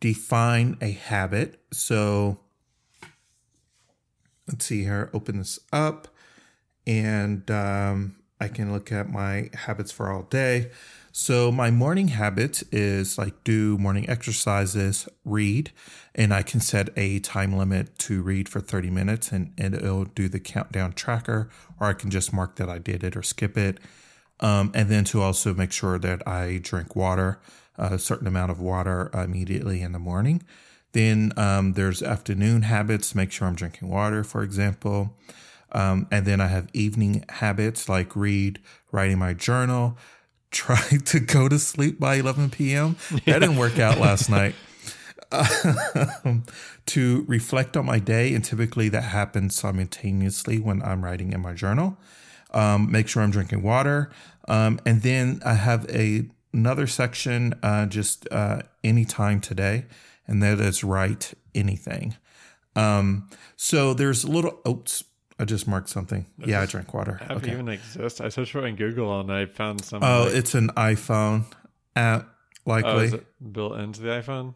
[0.00, 1.60] define a habit.
[1.72, 2.40] So
[4.46, 5.10] let's see here.
[5.12, 6.08] Open this up,
[6.86, 10.70] and um, I can look at my habits for all day.
[11.20, 15.72] So my morning habit is like do morning exercises, read,
[16.14, 20.04] and I can set a time limit to read for 30 minutes and, and it'll
[20.04, 21.50] do the countdown tracker,
[21.80, 23.78] or I can just mark that I did it or skip it.
[24.38, 27.40] Um, and then to also make sure that I drink water,
[27.76, 30.44] a certain amount of water immediately in the morning.
[30.92, 35.16] Then um, there's afternoon habits, make sure I'm drinking water, for example.
[35.72, 38.60] Um, and then I have evening habits like read,
[38.92, 39.98] writing my journal,
[40.50, 42.96] try to go to sleep by 11 p.m.
[43.26, 44.54] That didn't work out last night.
[45.30, 46.44] Um,
[46.86, 51.52] to reflect on my day, and typically that happens simultaneously when I'm writing in my
[51.52, 51.98] journal.
[52.52, 54.10] Um, make sure I'm drinking water,
[54.48, 59.84] um, and then I have a another section uh, just uh, anytime today,
[60.26, 62.16] and that is write anything.
[62.74, 65.04] Um, so there's a little oats.
[65.38, 66.26] I just marked something.
[66.44, 67.18] yeah, I drank water.
[67.22, 67.52] App Okay.
[67.52, 68.20] even exist?
[68.20, 70.02] I searched for it in Google and I found some.
[70.02, 71.44] Oh, like- it's an iPhone
[71.94, 72.26] app,
[72.66, 73.04] oh, likely.
[73.06, 74.54] is it built into the iPhone?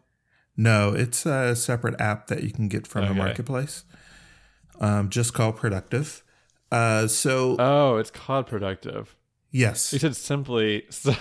[0.57, 3.85] No, it's a separate app that you can get from the marketplace.
[4.79, 6.23] Um, just called Productive.
[6.71, 9.15] Uh, so Oh, it's called Productive.
[9.51, 9.93] yes.
[9.93, 10.85] You said simply.
[10.91, 11.15] So,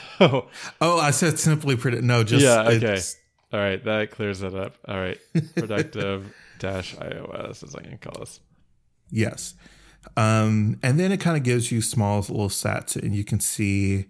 [0.80, 2.04] Oh, I said simply Productive.
[2.04, 3.00] No, just Yeah, okay.
[3.52, 4.76] all right, that clears it up.
[4.88, 5.18] All right,
[5.56, 8.40] Productive dash iOS is what I can call this.
[9.12, 9.54] Yes.
[10.16, 14.06] Um, and then it kind of gives you small little stats, and you can see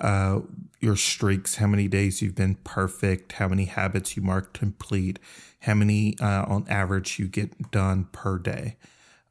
[0.00, 0.40] uh,
[0.80, 5.18] your streaks, how many days you've been perfect, how many habits you mark complete,
[5.60, 8.76] how many uh, on average you get done per day.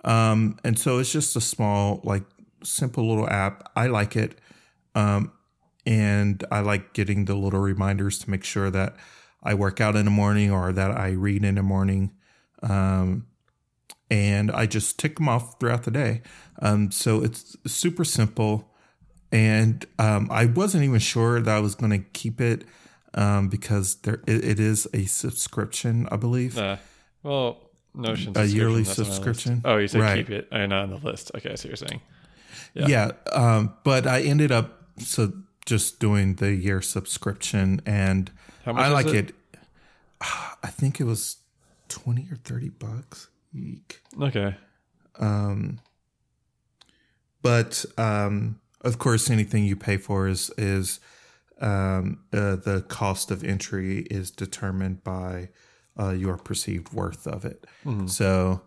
[0.03, 2.23] Um, and so it's just a small, like,
[2.63, 3.71] simple little app.
[3.75, 4.39] I like it.
[4.95, 5.31] Um,
[5.85, 8.95] and I like getting the little reminders to make sure that
[9.41, 12.11] I work out in the morning or that I read in the morning.
[12.61, 13.27] Um,
[14.13, 16.21] and I just tick them off throughout the day.
[16.61, 18.69] Um, so it's super simple.
[19.31, 22.63] And um, I wasn't even sure that I was going to keep it
[23.15, 26.59] um, because there it, it is a subscription, I believe.
[26.59, 26.77] Uh,
[27.23, 27.57] well,
[27.95, 29.15] Notion A yearly subscription, that's on my list.
[29.15, 29.61] subscription?
[29.65, 30.17] Oh, you said Right.
[30.17, 30.47] keep it.
[30.51, 31.31] I not on the list.
[31.35, 32.01] Okay, I see what you're saying.
[32.75, 32.87] yeah.
[32.87, 33.11] yeah.
[33.31, 35.33] um, but I ended up so
[35.65, 38.29] just doing the year subscription, and
[38.67, 39.29] I like it?
[39.29, 39.35] it.
[40.21, 41.37] I think it was
[41.87, 43.29] twenty or thirty bucks.
[43.53, 44.01] Eek.
[44.21, 44.55] Okay.
[45.19, 45.79] Um,
[47.41, 50.99] but um, of course, anything you pay for is is
[51.61, 55.49] um, uh, the cost of entry is determined by
[55.99, 57.65] uh, your perceived worth of it.
[58.07, 58.61] So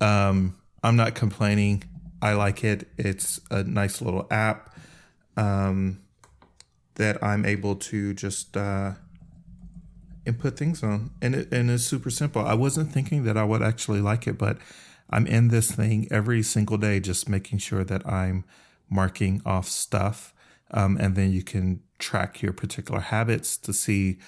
[0.00, 1.84] um, I'm not complaining.
[2.22, 2.88] I like it.
[2.96, 4.76] It's a nice little app
[5.36, 6.00] um,
[6.94, 8.92] that I'm able to just uh,
[10.30, 12.42] and put things on, and it, and it's super simple.
[12.44, 14.56] I wasn't thinking that I would actually like it, but
[15.10, 18.44] I'm in this thing every single day, just making sure that I'm
[18.88, 20.32] marking off stuff,
[20.70, 24.18] um, and then you can track your particular habits to see,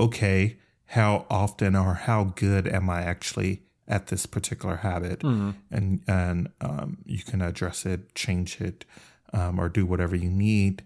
[0.00, 5.50] okay, how often or how good am I actually at this particular habit, Mm-hmm.
[5.70, 8.84] and and um, you can address it, change it,
[9.34, 10.82] um, or do whatever you need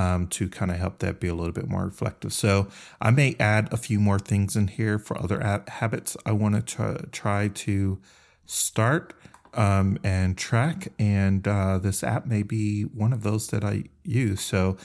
[0.00, 2.32] um, to kind of help that be a little bit more reflective.
[2.32, 2.52] So
[3.00, 6.54] I may add a few more things in here for other ab- habits I want
[6.74, 7.98] to try to
[8.46, 9.14] start
[9.54, 14.40] um, and track, and uh, this app may be one of those that I use.
[14.40, 14.76] So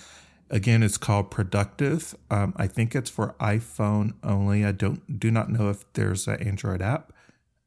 [0.50, 2.16] again, it's called Productive.
[2.32, 4.66] Um, I think it's for iPhone only.
[4.66, 7.14] I don't do not know if there's an Android app.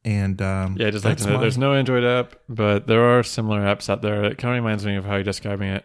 [0.05, 3.89] And um, Yeah, just like my- there's no Android app, but there are similar apps
[3.89, 4.25] out there.
[4.25, 5.85] It kind of reminds me of how you're describing it,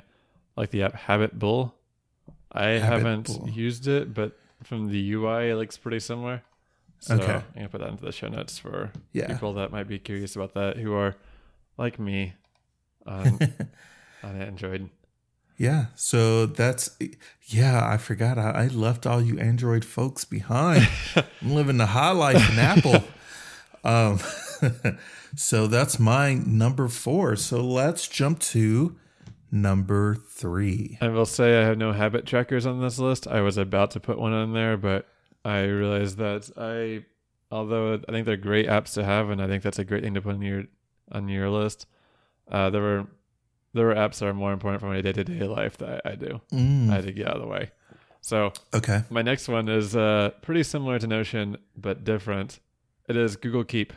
[0.56, 1.72] like the app HabitBull.
[2.52, 3.50] I Habit haven't Bull.
[3.50, 6.42] used it, but from the UI, it looks pretty similar.
[7.00, 7.34] So Okay.
[7.34, 9.28] I'm gonna put that into the show notes for Yeah.
[9.28, 11.16] people that might be curious about that, who are
[11.78, 12.34] like me
[13.06, 13.40] on
[14.24, 14.90] on Android.
[15.58, 16.98] Yeah, so that's
[17.44, 17.88] yeah.
[17.88, 18.38] I forgot.
[18.38, 20.88] I, I left all you Android folks behind.
[21.16, 23.04] I'm living the high life in Apple.
[23.86, 24.18] Um,
[25.36, 27.36] so that's my number four.
[27.36, 28.96] So let's jump to
[29.54, 30.98] number three.
[31.00, 33.28] I will say I have no habit trackers on this list.
[33.28, 35.08] I was about to put one on there, but
[35.46, 37.06] I realized that I,
[37.54, 40.16] although I think they're great apps to have, and I think that's a great thing
[40.16, 40.64] to put on your
[41.12, 41.86] on your list.
[42.52, 43.08] Uh, there were
[43.74, 46.12] there were apps that are more important for my day to day life that I,
[46.12, 46.42] I do.
[46.52, 47.72] Mm, I had to get out of the way.
[48.22, 49.04] So okay.
[49.10, 52.60] my next one is uh, pretty similar to Notion, but different.
[53.08, 53.92] It is Google Keep.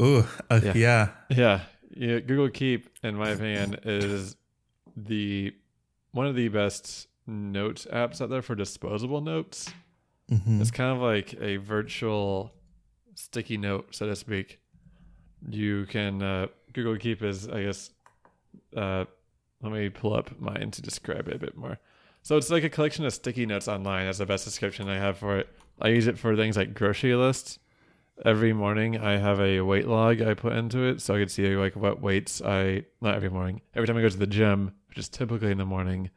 [0.00, 0.72] Ooh, uh, Yeah.
[0.74, 1.08] yeah.
[1.30, 1.60] Yeah,
[1.96, 2.18] yeah.
[2.20, 4.36] Google Keep, in my opinion, is
[4.96, 5.54] the
[6.12, 9.72] one of the best note apps out there for disposable notes.
[10.30, 10.60] Mhm.
[10.60, 12.52] It's kind of like a virtual
[13.14, 14.60] sticky note, so to speak.
[15.48, 17.90] You can uh, Google Keep is, I guess.
[18.76, 19.04] Uh,
[19.62, 21.78] let me pull up mine to describe it a bit more.
[22.22, 24.06] So it's like a collection of sticky notes online.
[24.06, 25.48] That's the best description I have for it.
[25.80, 27.58] I use it for things like grocery lists.
[28.22, 31.56] Every morning I have a weight log I put into it, so I could see
[31.56, 33.60] like what weights I not every morning.
[33.74, 36.10] Every time I go to the gym, which is typically in the morning,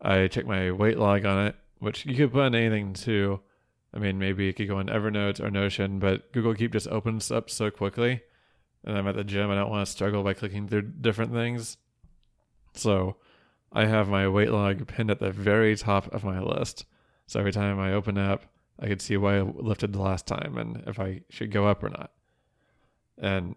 [0.00, 3.40] I check my weight log on it, which you could put on anything too.
[3.92, 7.30] I mean, maybe it could go on Evernote or Notion, but Google Keep just opens
[7.32, 8.20] up so quickly.
[8.84, 9.50] And I'm at the gym.
[9.50, 11.78] I don't want to struggle by clicking through different things.
[12.74, 13.16] So
[13.72, 16.84] I have my weight log pinned at the very top of my list.
[17.26, 18.44] So every time I open up,
[18.80, 21.82] I could see what I lifted the last time and if I should go up
[21.82, 22.12] or not.
[23.18, 23.56] And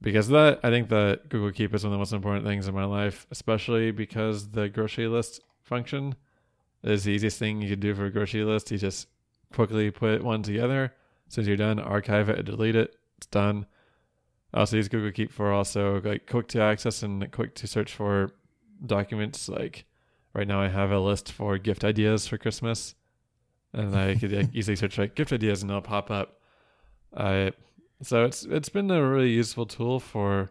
[0.00, 2.68] because of that, I think that Google Keep is one of the most important things
[2.68, 6.14] in my life, especially because the grocery list function
[6.82, 8.70] is the easiest thing you could do for a grocery list.
[8.70, 9.08] You just
[9.52, 10.92] quickly put one together.
[11.28, 12.96] Since you're done, archive it, delete it.
[13.18, 13.66] It's done.
[14.52, 17.92] I also use Google Keep for also like quick to access and quick to search
[17.92, 18.32] for
[18.84, 19.48] documents.
[19.48, 19.86] Like
[20.34, 22.94] right now, I have a list for gift ideas for Christmas,
[23.72, 26.40] and I could easily search like gift ideas and it'll pop up.
[27.16, 27.52] I
[28.02, 30.50] so it's it's been a really useful tool for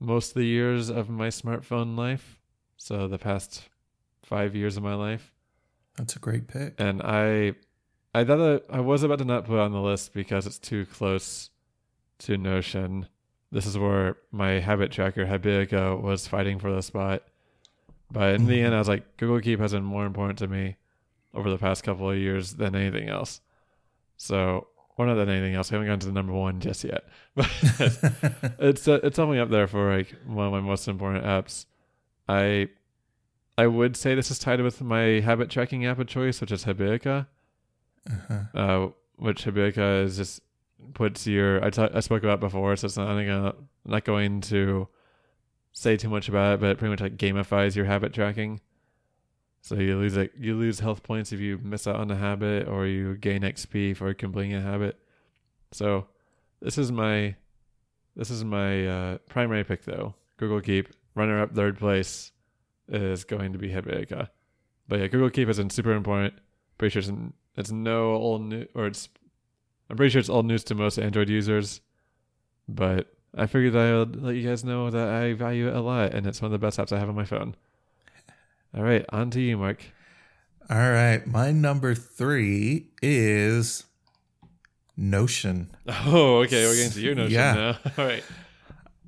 [0.00, 2.38] most of the years of my smartphone life.
[2.76, 3.68] So the past
[4.22, 5.32] five years of my life
[5.96, 6.74] That's a great pick.
[6.78, 7.54] and I
[8.14, 10.58] I thought that I was about to not put it on the list because it's
[10.58, 11.50] too close
[12.20, 13.08] to Notion.
[13.50, 17.22] This is where my habit tracker Habitica was fighting for the spot.
[18.10, 20.76] But in the end I was like Google Keep has been more important to me
[21.34, 23.40] over the past couple of years than anything else.
[24.16, 25.70] So or not than anything else.
[25.70, 27.04] I haven't gotten to the number one just yet.
[27.34, 27.50] But
[28.60, 31.66] it's uh, it's definitely up there for like one of my most important apps.
[32.28, 32.68] I
[33.58, 36.64] I would say this is tied with my habit tracking app of choice, which is
[36.64, 37.26] Habitica.
[38.08, 38.58] Uh-huh.
[38.58, 40.40] Uh, which Habitica is just
[40.92, 44.88] puts your I I spoke about before, so it's not gonna not going to
[45.72, 48.60] say too much about it, but it pretty much like gamifies your habit tracking.
[49.64, 52.68] So you lose like you lose health points if you miss out on a habit,
[52.68, 55.00] or you gain XP for completing a habit.
[55.72, 56.06] So
[56.60, 57.34] this is my
[58.14, 60.16] this is my uh, primary pick though.
[60.36, 62.30] Google Keep runner up third place
[62.90, 64.28] is going to be Habitica.
[64.86, 66.34] But yeah, Google Keep isn't super important.
[66.76, 69.08] Pretty sure it's, it's no old new or it's
[69.88, 71.80] I'm pretty sure it's old news to most Android users.
[72.68, 76.12] But I figured I would let you guys know that I value it a lot
[76.12, 77.56] and it's one of the best apps I have on my phone.
[78.76, 79.84] All right, on to you, Mark.
[80.68, 81.24] All right.
[81.26, 83.84] My number three is
[84.96, 85.70] Notion.
[86.06, 87.54] Oh, okay, we're getting to your notion Yeah.
[87.54, 87.92] now.
[87.98, 88.24] All right.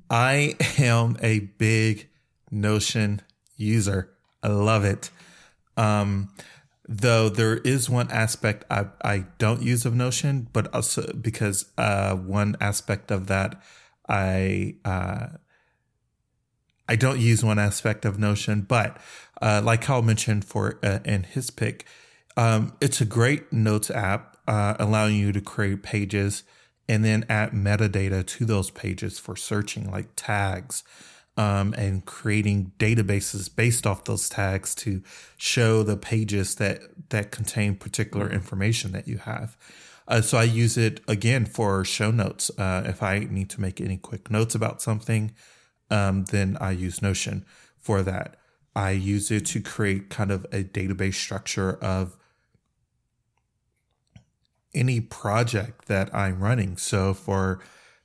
[0.09, 2.09] I am a big
[2.51, 3.21] Notion
[3.55, 4.09] user.
[4.43, 5.09] I love it.
[5.75, 6.29] Um,
[6.89, 12.15] Though there is one aspect I, I don't use of Notion, but also because uh,
[12.15, 13.61] one aspect of that
[14.07, 15.27] I uh,
[16.87, 19.01] I don't use one aspect of Notion, but
[19.41, 21.85] uh, like Kyle mentioned for uh, in his pick,
[22.35, 26.43] um, it's a great notes app uh, allowing you to create pages
[26.87, 30.83] and then add metadata to those pages for searching, like tags.
[31.39, 35.03] Um, and creating databases based off those tags to
[35.37, 39.55] show the pages that that contain particular information that you have.
[40.07, 42.49] Uh, so I use it again for show notes.
[42.57, 45.33] Uh, if I need to make any quick notes about something,
[45.89, 47.45] um, then I use Notion
[47.77, 48.37] for that.
[48.77, 52.15] I use it to create kind of a database structure of
[54.75, 56.77] any project that I'm running.
[56.77, 57.59] So for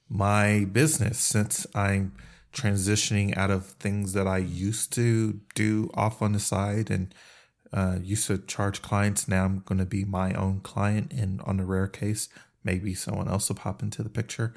[0.08, 2.14] my business, since I'm
[2.54, 7.14] transitioning out of things that I used to do off on the side and
[7.70, 11.12] uh, used to charge clients, now I'm going to be my own client.
[11.12, 12.30] And on the rare case,
[12.64, 14.54] maybe someone else will pop into the picture.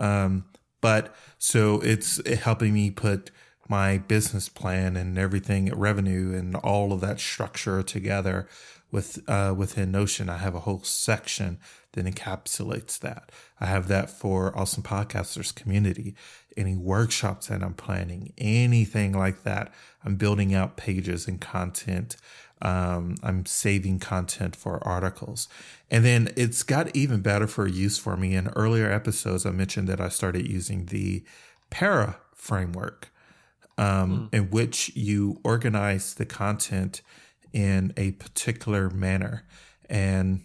[0.00, 0.44] Um,
[0.80, 3.30] but so it's helping me put
[3.68, 8.48] my business plan and everything, revenue and all of that structure together
[8.90, 10.28] with uh, within Notion.
[10.28, 11.58] I have a whole section
[11.92, 13.30] that encapsulates that.
[13.60, 16.14] I have that for Austin Podcasters community.
[16.56, 19.72] Any workshops that I'm planning, anything like that,
[20.04, 22.16] I'm building out pages and content.
[22.60, 25.48] Um, I'm saving content for articles.
[25.90, 28.34] And then it's got even better for use for me.
[28.34, 31.24] In earlier episodes, I mentioned that I started using the
[31.70, 33.11] Para framework,
[33.78, 34.34] um, mm.
[34.34, 37.02] in which you organize the content
[37.52, 39.44] in a particular manner.
[39.88, 40.42] And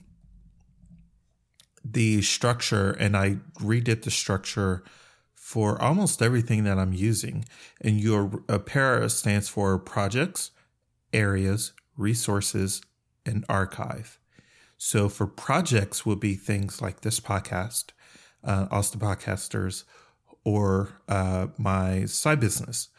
[1.83, 4.83] the structure, and I redid the structure
[5.33, 7.45] for almost everything that I'm using.
[7.79, 10.51] And your uh, para stands for projects,
[11.13, 12.81] areas, resources,
[13.25, 14.19] and archive.
[14.77, 17.85] So for projects will be things like this podcast,
[18.43, 19.85] uh, Austin Podcasters,
[20.43, 22.89] or uh, my side business.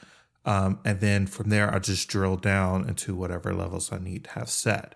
[0.49, 4.31] Um, and then from there, I just drill down into whatever levels I need to
[4.31, 4.95] have set.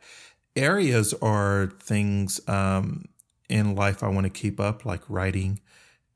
[0.57, 3.05] Areas are things um,
[3.51, 5.61] in life I want to keep up, like writing,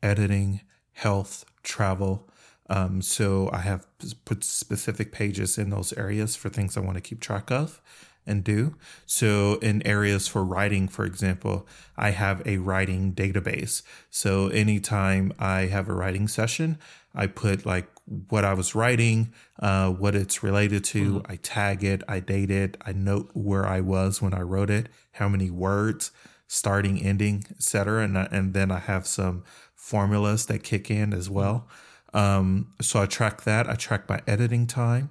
[0.02, 0.62] editing,
[0.94, 2.30] health, travel.
[2.70, 3.86] Um, so I have
[4.24, 7.82] put specific pages in those areas for things I want to keep track of
[8.26, 8.76] and do.
[9.04, 13.82] So in areas for writing, for example, I have a writing database.
[14.08, 16.78] So anytime I have a writing session,
[17.14, 21.14] I put like what I was writing, uh, what it's related to.
[21.16, 21.32] Mm-hmm.
[21.32, 24.88] I tag it, I date it, I note where I was when I wrote it,
[25.12, 26.12] how many words,
[26.46, 28.04] starting, ending, etc.
[28.04, 29.44] And and then I have some
[29.74, 31.68] formulas that kick in as well.
[32.14, 33.68] Um, so I track that.
[33.68, 35.10] I track my editing time,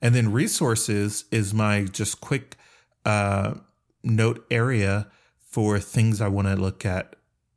[0.00, 2.56] and then resources is my just quick
[3.04, 3.54] uh,
[4.02, 5.08] note area
[5.40, 7.16] for things I want to look at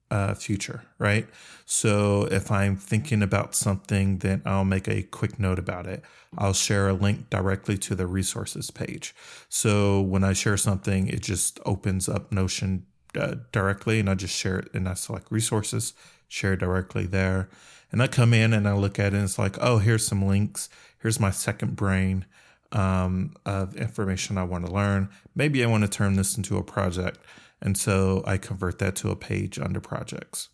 [0.10, 1.28] uh, future, right?
[1.66, 6.04] So if I'm thinking about something, then I'll make a quick note about it.
[6.38, 9.16] I'll share a link directly to the resources page.
[9.50, 12.86] So when I share something, it just opens up Notion
[13.16, 15.94] uh, directly and I just share it and I select resources,
[16.28, 17.50] share directly there.
[17.92, 20.26] And I come in and I look at it and it's like, oh, here's some
[20.26, 20.70] links.
[21.00, 22.26] Here's my second brain
[22.72, 25.10] um, of information I want to learn.
[25.36, 27.20] Maybe I want to turn this into a project.
[27.62, 30.50] And so I convert that to a page under projects.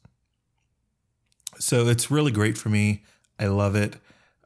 [1.60, 3.04] So it's really great for me.
[3.40, 3.98] I love it.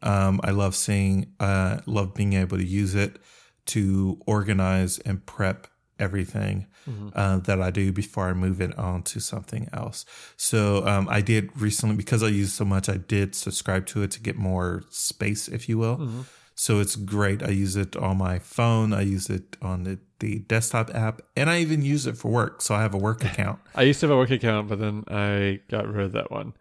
[0.01, 3.19] Um, I love seeing, uh, love being able to use it
[3.67, 5.67] to organize and prep
[5.99, 7.09] everything mm-hmm.
[7.15, 10.05] uh, that I do before I move it on to something else.
[10.35, 14.11] So um, I did recently, because I use so much, I did subscribe to it
[14.11, 15.97] to get more space, if you will.
[15.97, 16.21] Mm-hmm.
[16.53, 17.41] So it's great.
[17.43, 18.93] I use it on my phone.
[18.93, 22.61] I use it on the, the desktop app, and I even use it for work.
[22.61, 23.59] So I have a work account.
[23.75, 26.53] I used to have a work account, but then I got rid of that one.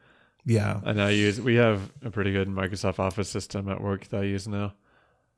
[0.44, 0.80] Yeah.
[0.84, 4.24] And I use we have a pretty good Microsoft Office system at work that I
[4.24, 4.74] use now.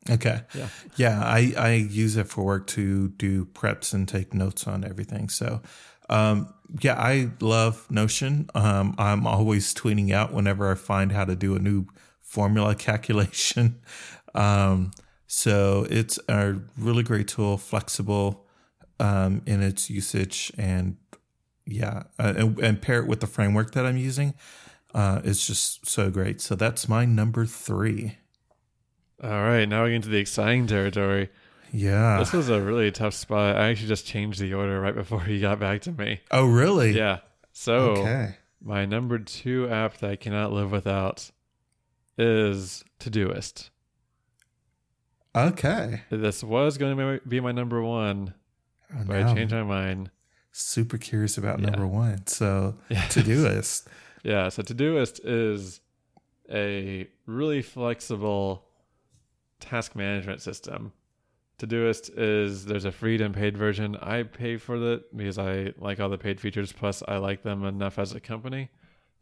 [0.09, 0.43] Okay.
[0.55, 0.69] Yeah.
[0.97, 1.21] Yeah.
[1.21, 5.29] I, I use it for work to do preps and take notes on everything.
[5.29, 5.61] So,
[6.09, 8.49] um, yeah, I love Notion.
[8.55, 11.87] Um, I'm always tweeting out whenever I find how to do a new
[12.21, 13.81] formula calculation.
[14.35, 14.93] Um,
[15.29, 18.47] so it's a really great tool, flexible
[18.99, 20.97] um, in its usage, and
[21.67, 24.33] yeah, uh, and, and, pair it with the framework that I'm using.
[24.95, 26.41] Uh, it's just so great.
[26.41, 28.17] So that's my number three.
[29.23, 31.29] All right, now we get into the exciting territory.
[31.73, 32.19] Yeah.
[32.19, 33.57] This was a really tough spot.
[33.57, 36.21] I actually just changed the order right before he got back to me.
[36.31, 36.93] Oh, really?
[36.93, 37.19] Yeah.
[37.53, 38.37] So, okay.
[38.63, 41.31] my number two app that I cannot live without
[42.17, 43.69] is Todoist.
[45.49, 46.03] Okay.
[46.11, 48.35] This was going to be my number one.
[48.95, 50.11] Oh, but I changed my mind.
[50.53, 51.67] super curious about Yeah.
[51.71, 52.27] number one.
[52.27, 53.15] So Yes.
[53.15, 53.87] Todoist.
[54.25, 55.81] Yeah, so Todoist is
[56.51, 58.65] a really flexible
[59.61, 60.93] task management system.
[61.59, 63.97] Todoist is there's a free and paid version.
[63.97, 66.73] I pay for it because I like all the paid features.
[66.73, 68.71] Plus, I like them enough as a company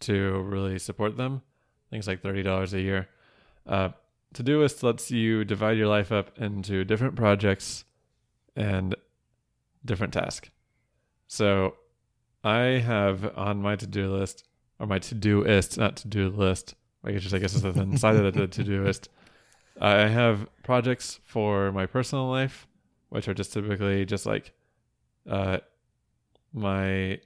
[0.01, 1.43] to really support them.
[1.91, 3.09] Things like thirty dollars a year.
[3.67, 3.91] Uh,
[4.35, 7.85] Todoist lets you divide your life up into different projects
[8.55, 8.95] and
[9.85, 10.51] different tasks.
[11.27, 11.77] So,
[12.45, 14.47] I have on my to-do list
[14.79, 16.75] or my to-doist, not to-do list.
[17.05, 19.09] I guess just I guess it's inside of the to-doist.
[19.81, 22.67] I have projects for my personal life,
[23.11, 24.53] which are just typically just like
[25.29, 25.59] uh,
[26.53, 27.21] my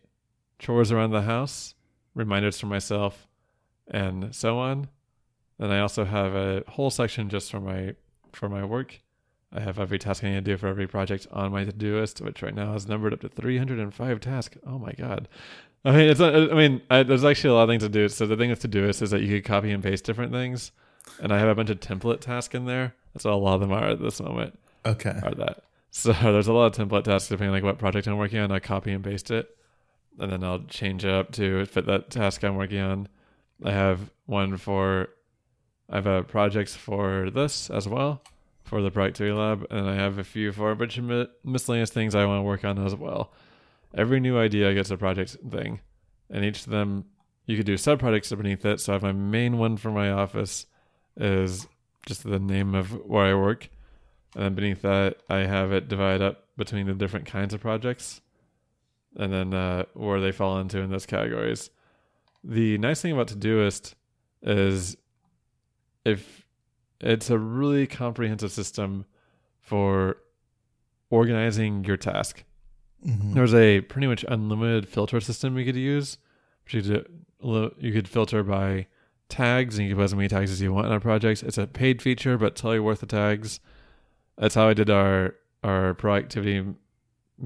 [0.59, 1.75] chores around the house,
[2.15, 3.29] reminders for myself,
[3.89, 4.89] and so on.
[5.61, 7.95] Then I also have a whole section just for my
[8.33, 9.01] for my work.
[9.53, 12.41] I have every task I need to do for every project on my Todoist, which
[12.43, 14.57] right now is numbered up to 305 tasks.
[14.67, 15.29] Oh my god!
[15.85, 16.21] I mean, it's.
[16.21, 18.09] not- I mean, I, there's actually a lot of things to do.
[18.09, 20.73] So the thing with Todoist is that you could copy and paste different things,
[21.23, 22.95] and I have a bunch of template tasks in there.
[23.13, 24.59] That's what a lot of them are at this moment.
[24.87, 25.19] Okay.
[25.23, 25.65] Are that?
[25.91, 28.51] So there's a lot of template tasks depending on like what project I'm working on.
[28.53, 29.55] I copy and paste it,
[30.19, 33.09] and then I'll change it up to fit that task I'm working on.
[33.65, 35.09] I have one for.
[35.91, 38.23] I have a projects for this as well
[38.63, 41.91] for the productivity lab, and I have a few for a bunch of mi- miscellaneous
[41.91, 43.33] things I want to work on as well.
[43.95, 45.81] Every new idea gets a project thing,
[46.31, 47.07] and each of them
[47.47, 48.79] you could do sub projects beneath it.
[48.79, 50.67] So I have my main one for my office
[51.17, 51.67] is
[52.07, 53.69] just the name of where I work,
[54.37, 58.21] and then beneath that I have it divided up between the different kinds of projects,
[59.17, 61.71] and then uh, where they fall into in those categories.
[62.45, 63.95] The nice thing about Todoist
[64.43, 64.97] is
[66.05, 66.47] if
[67.01, 69.05] it's a really comprehensive system
[69.59, 70.17] for
[71.11, 72.45] organizing your task.
[73.07, 73.35] Mhm.
[73.35, 76.19] There's a pretty much unlimited filter system you could use.
[76.69, 78.87] You could, you could filter by
[79.29, 81.43] tags, and you can put as many tags as you want in our projects.
[81.43, 83.61] It's a paid feature, but totally worth the tags.
[84.37, 86.65] That's how I did our our productivity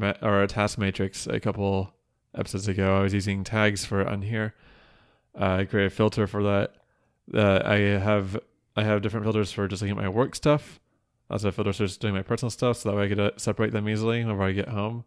[0.01, 1.93] or our task matrix a couple
[2.35, 2.99] episodes ago.
[2.99, 4.55] I was using tags for on here.
[5.39, 6.75] Uh, I created a filter for that.
[7.33, 8.39] Uh, I have
[8.77, 10.81] I have different filters for just looking at my work stuff.
[11.31, 13.21] I also, have filters for just doing my personal stuff, so that way I could
[13.21, 15.05] uh, separate them easily whenever I get home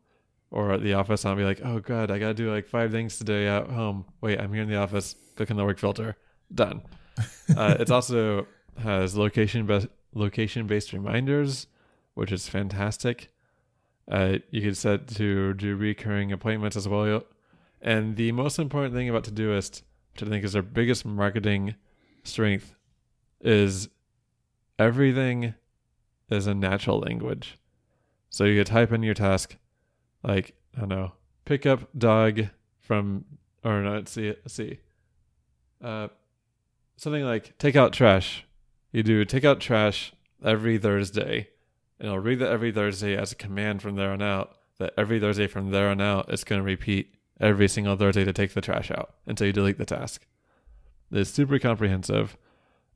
[0.50, 1.26] or at the office.
[1.26, 4.06] I'll be like, oh god, I gotta do like five things today at home.
[4.22, 5.16] Wait, I'm here in the office.
[5.36, 6.16] Click on the work filter.
[6.54, 6.82] Done.
[7.56, 8.48] uh, it's also
[8.78, 11.68] has location based location based reminders,
[12.14, 13.30] which is fantastic.
[14.10, 17.24] Uh, you can set to do recurring appointments as well.
[17.82, 21.76] And the most important thing about Todoist, which I think is their biggest marketing
[22.28, 22.76] strength,
[23.42, 23.90] is
[24.80, 25.54] everything
[26.30, 27.58] is a natural language.
[28.30, 29.58] So you could type in your task,
[30.24, 31.14] like I don't know,
[31.46, 32.48] pick up dog
[32.80, 33.26] from,
[33.64, 34.80] or no, let's see, see,
[35.84, 36.10] uh,
[36.98, 38.46] something like take out trash.
[38.92, 40.14] You do take out trash
[40.44, 41.50] every Thursday,
[42.00, 44.56] and it'll read that every Thursday as a command from there on out.
[44.80, 48.34] That every Thursday from there on out, it's going to repeat every single Thursday to
[48.34, 50.26] take the trash out until you delete the task.
[51.12, 52.38] It's super comprehensive.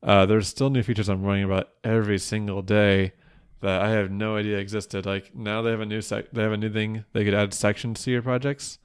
[0.02, 3.12] Uh, there's still new features I'm running about every single day
[3.60, 5.06] that I have no idea existed.
[5.06, 7.54] Like now they have a new sec, they have a new thing they could add
[7.54, 8.78] sections to your projects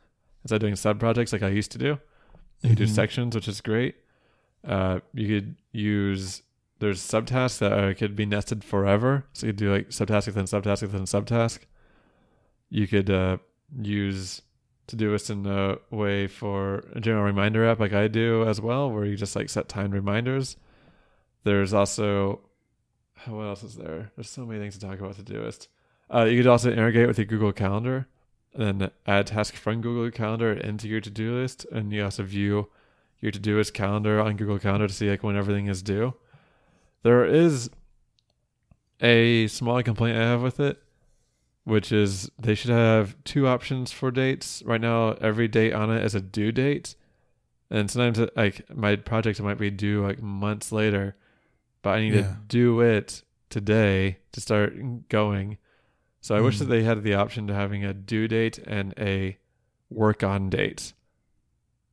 [0.43, 1.99] instead of doing sub projects like I used to do.
[2.61, 3.95] You could do sections, which is great.
[4.67, 6.43] Uh, you could use
[6.79, 10.45] there's subtasks that uh, could be nested forever, so you could do like subtask within
[10.45, 11.59] subtask within subtask.
[12.69, 13.37] You could uh,
[13.81, 14.41] use
[14.87, 19.05] Todoist in a way for a general reminder app like I do as well, where
[19.05, 20.55] you just like set timed reminders.
[21.43, 22.41] There's also
[23.25, 24.11] what else is there?
[24.15, 25.67] There's so many things to talk about Todoist.
[26.13, 28.07] Uh, you could also integrate with your Google Calendar
[28.53, 32.69] and then add tasks from Google Calendar into your to-do list, and you also view
[33.19, 36.13] your Todoist calendar on Google Calendar to see like when everything is due.
[37.03, 37.69] There is
[39.01, 40.81] a small complaint I have with it,
[41.67, 44.63] which is they should have two options for dates.
[44.65, 46.95] Right now, every date on it is a due date,
[47.69, 51.17] and sometimes like my project might be due like months later,
[51.81, 52.21] but I need Yeah.
[52.21, 55.57] to do it today to start going.
[56.21, 56.59] So I wish Mm.
[56.59, 59.37] that they had the option to having a due date and a
[59.89, 60.93] work on date.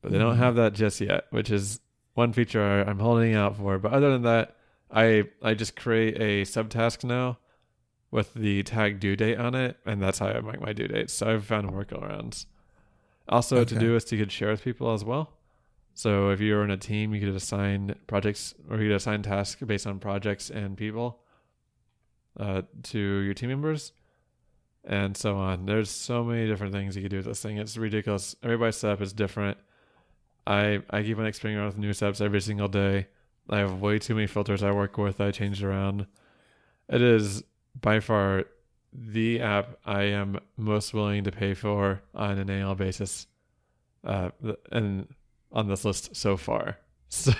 [0.03, 0.39] But they don't Mm.
[0.39, 1.81] have that just yet, which is
[2.15, 3.79] one feature I'm holding out for.
[3.81, 4.57] But other than that,
[4.89, 7.39] I I just create a subtask now
[8.15, 11.13] with the tag due date on it, and that's how I make my due dates.
[11.13, 12.47] So I've found workarounds.
[13.29, 13.75] Also, Okay.
[13.77, 15.25] Todoist you could share with people as well.
[15.95, 19.63] So if you're in a team, you could assign projects or you could assign tasks
[19.63, 21.09] based on projects and people
[22.39, 22.63] uh,
[22.93, 23.93] to your team members.
[24.87, 25.67] and so on.
[25.67, 27.57] There's so many different things you can do with this thing.
[27.59, 28.37] It's ridiculous.
[28.43, 29.57] Everybody's setup is different.
[30.47, 33.07] I I keep on experimenting with new setups every single day.
[33.49, 35.21] I have way too many filters I work with.
[35.21, 36.07] I change around.
[36.89, 37.43] It is
[37.81, 38.45] by far
[38.93, 43.27] the app I am most willing to pay for on an annual basis,
[44.05, 44.31] uh,
[44.71, 45.09] and
[45.53, 46.79] on this list so far.
[47.15, 47.33] So,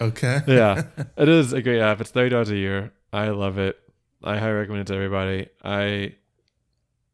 [0.00, 0.40] Okay.
[0.46, 0.82] yeah,
[1.16, 2.00] it is a great app.
[2.00, 2.92] It's thirty dollars a year.
[3.12, 3.76] I love it.
[4.22, 5.48] I highly recommend it to everybody.
[5.64, 6.14] I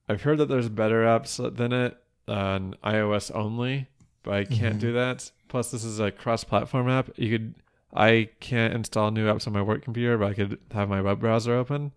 [0.08, 1.96] I've heard that there's better apps than it
[2.28, 3.88] on iOS only,
[4.22, 4.80] but I can't Mhm.
[4.80, 5.30] do that.
[5.48, 7.10] Plus, this is a cross-platform app.
[7.16, 7.54] You could
[7.94, 11.20] I can't install new apps on my work computer, but I could have my web
[11.20, 11.92] browser open.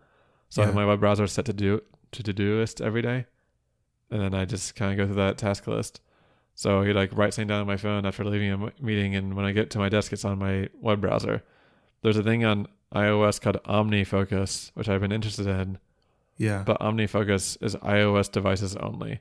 [0.49, 1.81] So I have my web browser set to do
[2.13, 3.25] to to-do list every day,
[4.09, 5.99] and then I just kind of go through that task list.
[6.55, 9.35] So you like write something down on my phone after leaving a m- meeting, and
[9.35, 11.43] when I get to my desk, it's on my web browser.
[12.01, 15.77] There's a thing on iOS called OmniFocus, which I've been interested in,
[16.37, 16.63] Yeah.
[16.65, 19.19] but OmniFocus is iOS devices only,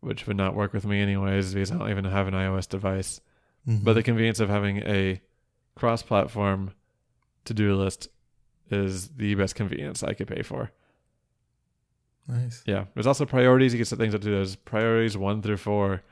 [0.00, 3.20] which would not work with me anyways because I don't even have an iOS device.
[3.66, 3.82] Mhm.
[3.84, 5.20] But the convenience of having a
[5.74, 6.72] cross-platform
[7.46, 8.08] to-do list
[8.70, 10.70] is the best convenience I could pay for.
[12.28, 12.62] nice.
[12.66, 13.72] Yeah, there's also priorities.
[13.72, 16.02] You can set things up to those priorities one through four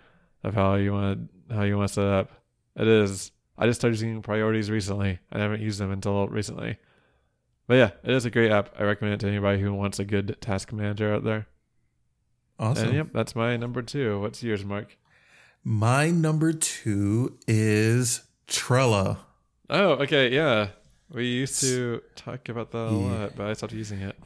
[0.45, 2.31] of how you want how you want to set up.
[2.77, 3.33] It is.
[3.57, 5.19] I just started using priorities recently.
[5.33, 6.79] I haven't used them until recently.
[7.67, 8.71] But yeah, it is a great app.
[8.79, 11.47] I recommend it to anybody who wants a good task manager out there.
[12.59, 12.89] Awesome.
[12.89, 14.21] And yep, that's my number two.
[14.21, 14.97] What's yours, Mark?
[15.65, 19.19] My number two is Trello.
[19.69, 20.69] Oh, okay, yeah.
[21.11, 24.17] We used to talk about that a lot, but I stopped using it.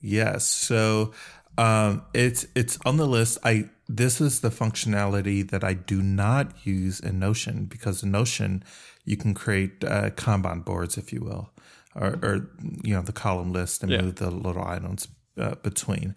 [0.00, 0.44] Yes.
[0.46, 1.12] So
[1.58, 3.38] um, it's it's on the list.
[3.44, 8.62] I this is the functionality that I do not use in Notion because in Notion
[9.04, 11.50] you can create uh, Kanban boards, if you will,
[11.94, 12.50] or, or
[12.82, 14.02] you know the column list and Yeah.
[14.02, 15.08] move the little items
[15.40, 16.14] uh, between.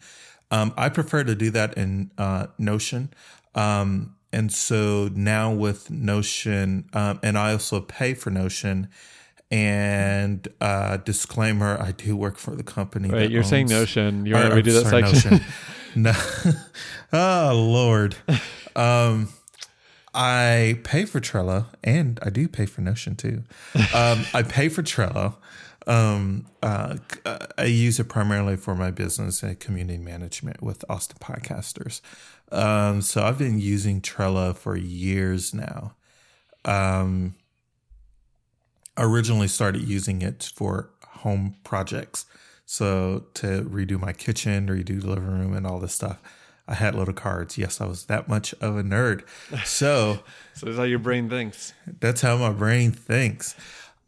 [0.52, 3.14] Um, I prefer to do that in uh, Notion.
[3.56, 8.90] Um, and so now with Notion, um, and I also pay for Notion.
[9.52, 13.10] And uh, disclaimer: I do work for the company.
[13.10, 14.26] Right, you're saying Notion.
[14.26, 15.42] You want to I'm redo that section?
[15.96, 16.14] No.
[17.14, 18.16] oh Lord.
[18.76, 19.30] Um,
[20.14, 23.44] I pay for Trello, and I do pay for Notion too.
[23.94, 25.36] Um, I pay for Trello.
[25.88, 31.18] Um, uh, uh, I use it primarily for my business and community management with Austin
[31.20, 32.02] podcasters.
[32.52, 35.94] Um, so I've been using Trello for years now.
[36.66, 37.36] Um,
[39.00, 42.26] originally started using it for home projects.
[42.66, 46.20] So to redo my kitchen, redo the living room, and all this stuff.
[46.68, 47.58] I had little cards.
[47.58, 49.24] Yes, I was that much of a nerd.
[49.66, 50.20] So
[50.54, 51.74] So that's how your brain thinks.
[52.00, 53.56] that's how my brain thinks.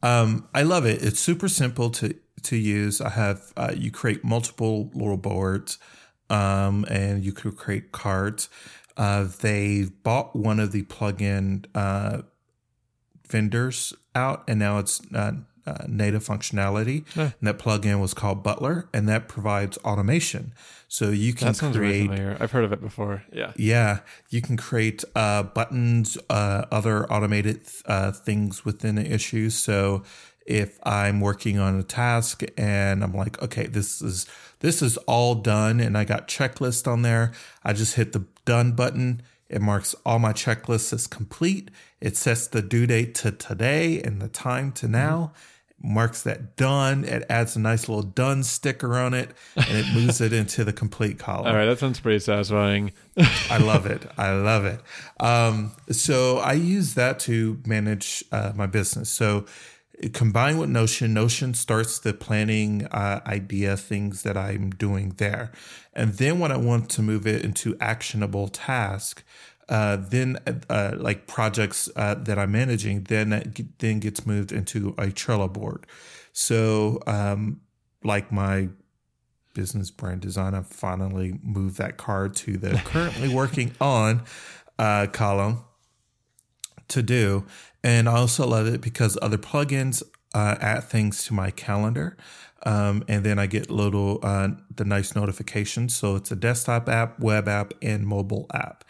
[0.03, 1.01] Um, I love it.
[1.03, 2.13] It's super simple to
[2.43, 3.01] to use.
[3.01, 5.79] I have uh, you create multiple little boards,
[6.29, 8.49] um, and you could create cards.
[8.97, 12.21] Uh, they bought one of the plugin uh,
[13.27, 15.33] vendors out, and now it's uh,
[15.65, 17.05] uh, native functionality.
[17.15, 17.31] Yeah.
[17.39, 20.53] And that plugin was called Butler, and that provides automation.
[20.87, 23.23] So you can sounds really create—I've heard of it before.
[23.31, 23.53] Yeah.
[23.55, 23.99] yeah,
[24.29, 29.49] you can create uh, buttons, uh, other automated uh, things within the issue.
[29.49, 30.03] So
[30.45, 34.25] if I'm working on a task and I'm like, okay, this is
[34.59, 37.31] this is all done, and I got checklist on there,
[37.63, 39.21] I just hit the done button.
[39.51, 41.69] It marks all my checklists as complete.
[41.99, 45.33] It sets the due date to today and the time to now.
[45.83, 47.03] Marks that done.
[47.03, 50.71] It adds a nice little done sticker on it, and it moves it into the
[50.71, 51.47] complete column.
[51.47, 52.91] All right, that sounds pretty satisfying.
[53.49, 54.05] I love it.
[54.17, 54.79] I love it.
[55.19, 59.09] Um, so I use that to manage uh, my business.
[59.09, 59.45] So
[60.09, 65.51] combined with Notion, Notion starts the planning uh, idea things that I'm doing there,
[65.93, 69.23] and then when I want to move it into actionable task.
[69.69, 70.37] Uh, then,
[70.69, 75.51] uh, like projects uh, that I'm managing, then that then gets moved into a Trello
[75.51, 75.85] board.
[76.33, 77.61] So, um,
[78.03, 78.67] like my
[79.53, 84.23] business brand design, I've finally moved that card to the currently working on
[84.77, 85.63] uh, column
[86.91, 87.45] to do.
[87.83, 92.17] And I also love it because other plugins uh, add things to my calendar.
[92.63, 95.95] Um, and then I get little uh, the nice notifications.
[95.95, 98.83] So it's a desktop app, web app, and mobile app.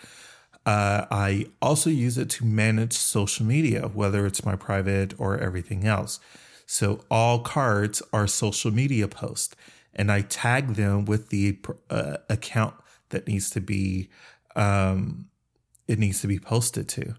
[0.66, 5.86] Uh, I also use it to manage social media, whether it's my private or everything
[5.86, 6.20] else.
[6.66, 9.56] So all cards are social media posts,
[9.96, 12.76] and I tag them with the uh, account
[13.10, 14.10] that needs to be
[14.56, 15.28] um,
[15.88, 17.16] it needs to be posted to.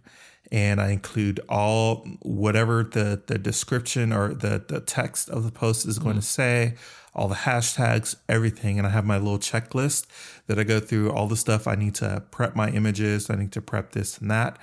[0.52, 5.86] And I include all whatever the the description or the the text of the post
[5.86, 6.74] is going to say,
[7.14, 10.06] all the hashtags, everything, and I have my little checklist
[10.46, 13.52] that I go through all the stuff I need to prep my images, I need
[13.52, 14.58] to prep this and that.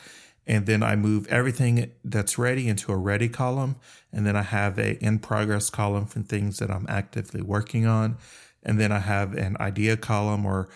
[0.45, 3.75] And then I move everything that's ready into a ready column.
[4.11, 8.17] And then I have a in progress column for things that I'm actively working on.
[8.63, 10.69] And then I have an idea column or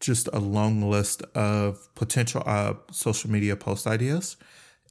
[0.00, 4.38] just a long list of potential uh, social media post ideas.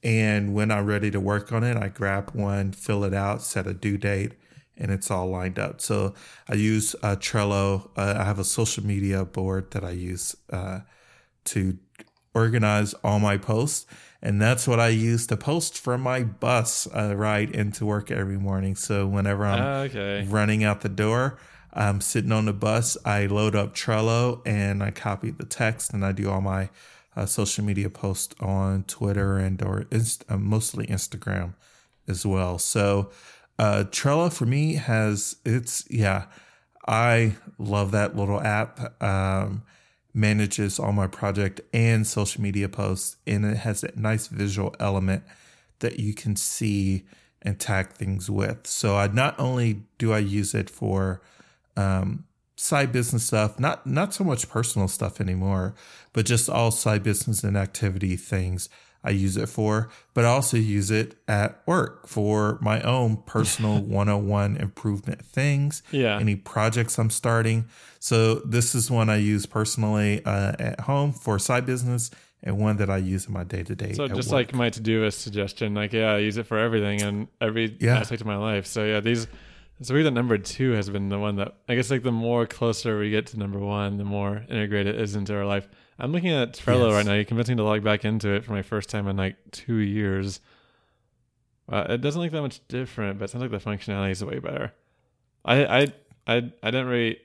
[0.03, 3.67] And when I'm ready to work on it, I grab one, fill it out, set
[3.67, 4.33] a due date,
[4.77, 5.81] and it's all lined up.
[5.81, 6.13] So
[6.47, 7.89] I use uh, Trello.
[7.97, 10.81] Uh, I have a social media board that I use uh,
[11.45, 11.77] to
[12.33, 13.85] organize all my posts.
[14.21, 18.37] And that's what I use to post from my bus uh, ride into work every
[18.37, 18.75] morning.
[18.75, 20.25] So whenever I'm Okay.
[20.27, 21.37] running out the door,
[21.73, 26.03] I'm sitting on the bus, I load up Trello and I copy the text and
[26.03, 26.69] I do all my
[27.25, 31.53] social media posts on Twitter and or inst- uh, mostly Instagram
[32.07, 32.57] as well.
[32.57, 33.11] So
[33.59, 36.25] uh, Trello for me has it's yeah,
[36.87, 39.01] I love that little app.
[39.01, 39.63] Um,
[40.13, 45.23] manages all my project and social media posts, and it has that nice visual element
[45.79, 47.05] that you can see
[47.43, 48.65] and tag things with.
[48.65, 51.21] So I not only do I use it for
[51.75, 52.25] um,
[52.57, 55.75] side business stuff, not not so much personal stuff anymore,
[56.11, 58.67] but just all side business and activity things
[59.03, 63.79] I use it for, but I also use it at work for my own personal
[63.83, 66.19] 101 improvement things, Yeah.
[66.19, 67.65] any projects I'm starting.
[67.99, 72.09] So this is one I use personally uh, at home for side business
[72.43, 73.93] and one that I use in my day to day.
[73.93, 77.27] So just like my to-do list suggestion, like yeah, I use it for everything and
[77.39, 77.99] every Yeah.
[77.99, 78.65] aspect of my life.
[78.65, 79.27] So yeah, these.
[79.81, 82.47] So weird that number two has been the one that I guess like the more
[82.47, 85.69] closer we get to number one, the more integrated it is into our life.
[85.99, 86.93] I'm looking at Trello Yes.
[86.93, 87.13] right now.
[87.13, 89.75] You convinced me to log back into it for my first time in like two
[89.77, 90.39] years.
[91.69, 94.39] Uh, it doesn't look that much different, but it sounds like the functionality is way
[94.39, 94.73] better.
[95.45, 95.79] I I
[96.25, 97.19] I I didn't really.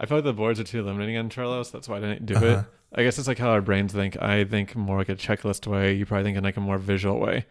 [0.00, 2.26] I felt like the boards are too limiting on Trello, so that's why I didn't
[2.26, 2.44] do it.
[2.44, 2.62] Uh-huh.
[2.94, 4.20] I guess it's like how our brains think.
[4.22, 5.94] I think more like a checklist way.
[5.94, 7.46] You probably think in like a more visual way.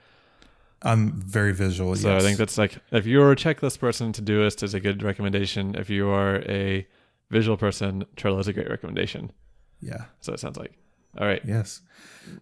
[0.82, 1.96] I'm very visual.
[1.96, 2.22] So yes.
[2.22, 5.76] I think that's like if you're a checklist person, Todoist is a good recommendation.
[5.76, 6.88] If you are a
[7.30, 9.32] visual person, Trello is a great recommendation.
[9.82, 10.74] yeah, So it sounds like.
[11.20, 11.42] All right.
[11.46, 11.82] yes.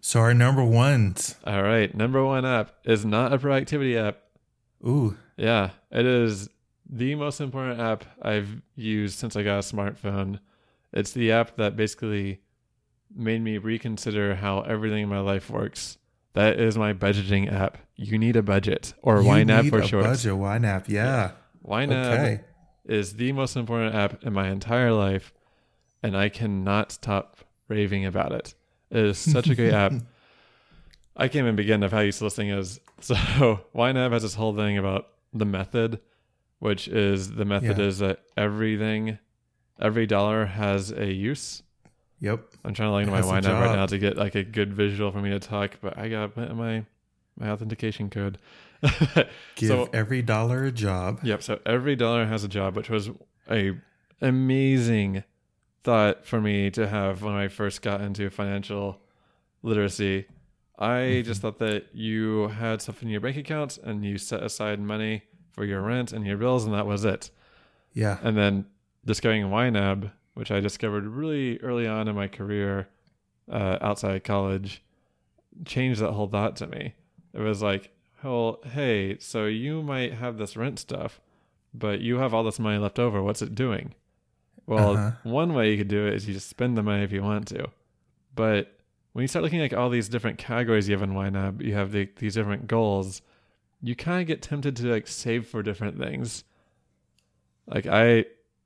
[0.01, 1.35] So our number ones.
[1.45, 1.95] All right.
[1.95, 4.17] Number one app is not a productivity app.
[4.85, 6.49] Ooh, Yeah, it is
[6.89, 10.39] the most important app I've used since I got a smartphone.
[10.91, 12.41] It's the app that basically
[13.15, 15.97] made me reconsider how everything in my life works.
[16.35, 17.77] That is my budgeting app.
[17.95, 20.03] You need a budget, or you YNAB need for a short.
[20.03, 20.33] budget.
[20.33, 20.87] YNAB.
[20.89, 21.31] Yeah.
[21.65, 22.41] YNAB Okay.
[22.85, 25.33] is the most important app in my entire life,
[26.03, 28.53] and I cannot stop raving about it.
[28.91, 29.93] It is such a great app.
[31.17, 32.79] I can't even begin of how useful this thing is.
[33.01, 33.15] So
[33.75, 35.99] YNAB has this whole thing about the method,
[36.59, 37.85] which is the method Yeah.
[37.85, 39.19] is that everything,
[39.81, 41.61] every dollar has a use.
[42.19, 42.45] Yep.
[42.63, 45.11] I'm trying to log into my YNAB right now to get like a good visual
[45.11, 46.85] for me to talk, but I got my
[47.37, 48.37] my authentication code.
[49.55, 51.19] Give So- every dollar a job.
[51.23, 51.43] Yep.
[51.43, 53.09] So every dollar has a job, which was
[53.49, 53.73] a
[54.21, 55.23] amazing
[55.83, 59.01] thought for me to have when I first got into financial
[59.61, 60.25] literacy.
[60.77, 61.25] I mm-hmm.
[61.27, 65.23] just thought that you had stuff in your bank account and you set aside money
[65.51, 67.29] for your rent and your bills, and that was it.
[67.93, 68.17] Yeah.
[68.21, 68.65] And then
[69.05, 72.87] discovering YNAB, which I discovered really early on in my career
[73.51, 74.83] uh, outside college,
[75.65, 76.93] changed that whole thought to me.
[77.33, 77.89] It was like,
[78.23, 81.19] well, hey, so you might have this rent stuff,
[81.73, 83.21] but you have all this money left over.
[83.21, 83.93] What's it doing?
[84.67, 85.11] Well, Uh-huh.
[85.23, 87.47] one way you could do it is you just spend the money if you want
[87.49, 87.67] to.
[88.33, 88.79] But
[89.13, 91.91] when you start looking at all these different categories you have in YNAB, you have
[91.91, 93.21] the, these different goals,
[93.81, 96.43] you kind of get tempted to like save for different things.
[97.67, 98.25] Like I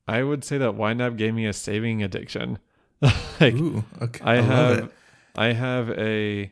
[0.09, 2.57] I would say that YNAB gave me a saving addiction.
[3.39, 3.83] like Ooh.
[4.01, 4.23] Okay.
[4.23, 4.91] I, I, have.
[5.35, 6.51] I have a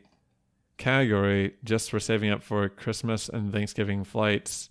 [0.76, 4.70] category just for saving up for Christmas and Thanksgiving flights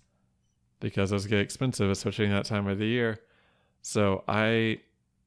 [0.80, 3.20] because those get expensive, especially in that time of the year.
[3.82, 4.80] So I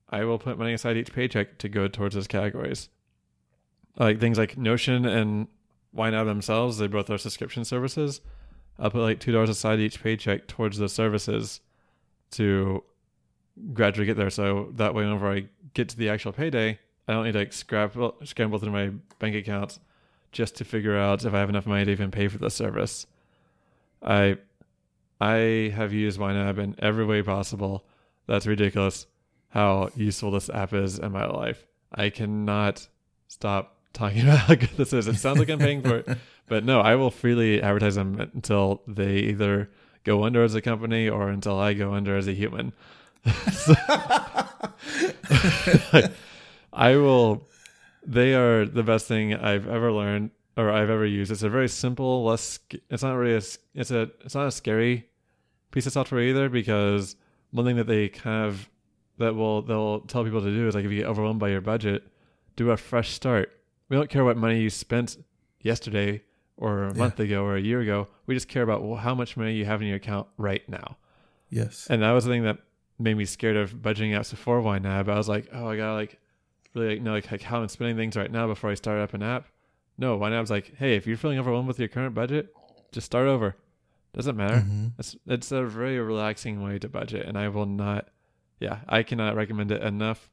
[0.09, 2.89] I will put money aside each paycheck to go towards those categories.
[3.95, 5.47] Like things like Notion and
[5.95, 8.21] YNAB themselves, they both are subscription services.
[8.79, 11.61] I'll put like two dollars aside each paycheck towards those services
[12.31, 12.83] to
[13.73, 14.29] gradually get there.
[14.29, 17.53] So that way, whenever I get to the actual payday, I don't need to like
[17.53, 19.79] scramble, scramble through my bank account
[20.31, 23.05] just to figure out if I have enough money to even pay for the service.
[24.01, 24.37] I
[25.19, 27.85] I have used YNAB in every way possible.
[28.27, 29.05] That's ridiculous
[29.49, 31.67] how useful this app is in my life.
[31.93, 32.87] I cannot
[33.27, 35.07] stop talking about how good this is.
[35.07, 38.19] It sounds like I'm paying for it, but but no, I will freely advertise them
[38.19, 39.69] until they either
[40.03, 42.73] go under as a company or until I go under as a human.
[43.51, 43.73] So-
[46.73, 47.47] I will.
[48.05, 51.31] They are the best thing I've ever learned or I've ever used.
[51.31, 52.59] It's a very simple, less.
[52.89, 53.41] It's not really a.
[53.75, 54.09] It's a.
[54.25, 55.07] It's not a scary
[55.71, 57.15] piece of software either because
[57.51, 58.69] one thing that they kind of
[59.17, 61.61] that will they'll tell people to do is like if you get overwhelmed by your
[61.61, 62.03] budget,
[62.55, 63.51] do a fresh start.
[63.89, 65.17] We don't care what money you spent
[65.61, 66.23] yesterday
[66.57, 66.99] or a Yeah.
[66.99, 68.07] month ago or a year ago.
[68.25, 70.97] We just care about well, how much money you have in your account right now.
[71.49, 71.87] Yes.
[71.89, 72.57] And that was the thing that
[73.01, 75.09] made me scared of budgeting apps before YNAB.
[75.09, 76.19] I was like, oh, I gotta like
[76.73, 79.13] really like, know like, like how I'm spending things right now before I start up
[79.13, 79.47] an app.
[79.97, 82.53] No, YNAB's like, hey, if you're feeling overwhelmed with your current budget,
[82.91, 83.55] just start over.
[84.13, 84.57] Doesn't matter.
[84.67, 84.91] Mhm.
[84.99, 88.09] It's it's a very relaxing way to budget, and I will not.
[88.59, 90.29] Yeah, I cannot recommend it enough.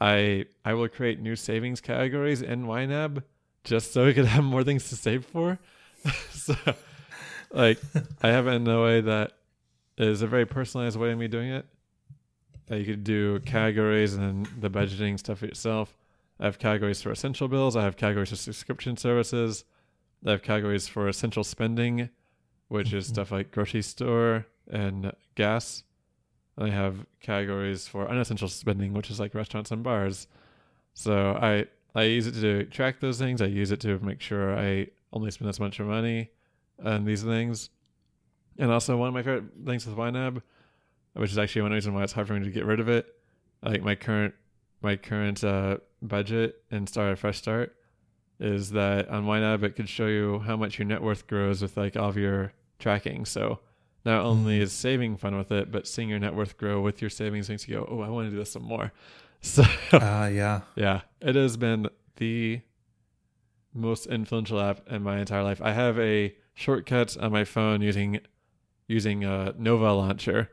[0.00, 3.22] I I will create new savings categories in YNAB
[3.62, 5.58] just so we could have more things to save for.
[6.30, 6.54] so,
[7.52, 7.78] like,
[8.22, 9.32] I have it in a way that
[9.96, 11.66] is a very personalized way of me doing it.
[12.70, 15.96] Uh, you could do categories and then the budgeting stuff for yourself.
[16.40, 17.76] I have categories for essential bills.
[17.76, 19.64] I have categories for subscription services.
[20.26, 22.08] I have categories for essential spending,
[22.68, 23.10] which is Mhm.
[23.10, 25.84] stuff like grocery store and gas.
[26.56, 30.26] And I have categories for unessential spending, which is like restaurants and bars.
[30.94, 33.40] So I I use it to track those things.
[33.40, 36.30] I use it to make sure I only spend this much money
[36.84, 37.70] on these things.
[38.58, 40.42] And also one of my favorite things with YNAB,
[41.14, 43.06] which is actually one reason why it's hard for me to get rid of it.
[43.62, 44.34] Like my current
[44.82, 47.74] my current uh, budget and start a fresh start
[48.38, 51.76] is that on YNAB it could show you how much your net worth grows with
[51.76, 53.24] like all of your tracking.
[53.24, 53.60] So
[54.04, 54.62] not only Mm.
[54.62, 57.66] is saving fun with it, but seeing your net worth grow with your savings makes
[57.66, 58.92] you go, oh, I want to do this some more.
[59.40, 59.62] So
[59.92, 60.62] Ah, yeah.
[60.74, 62.60] yeah, it has been the
[63.72, 65.60] most influential app in my entire life.
[65.62, 68.20] I have a shortcut on my phone using
[68.86, 70.50] using a Nova launcher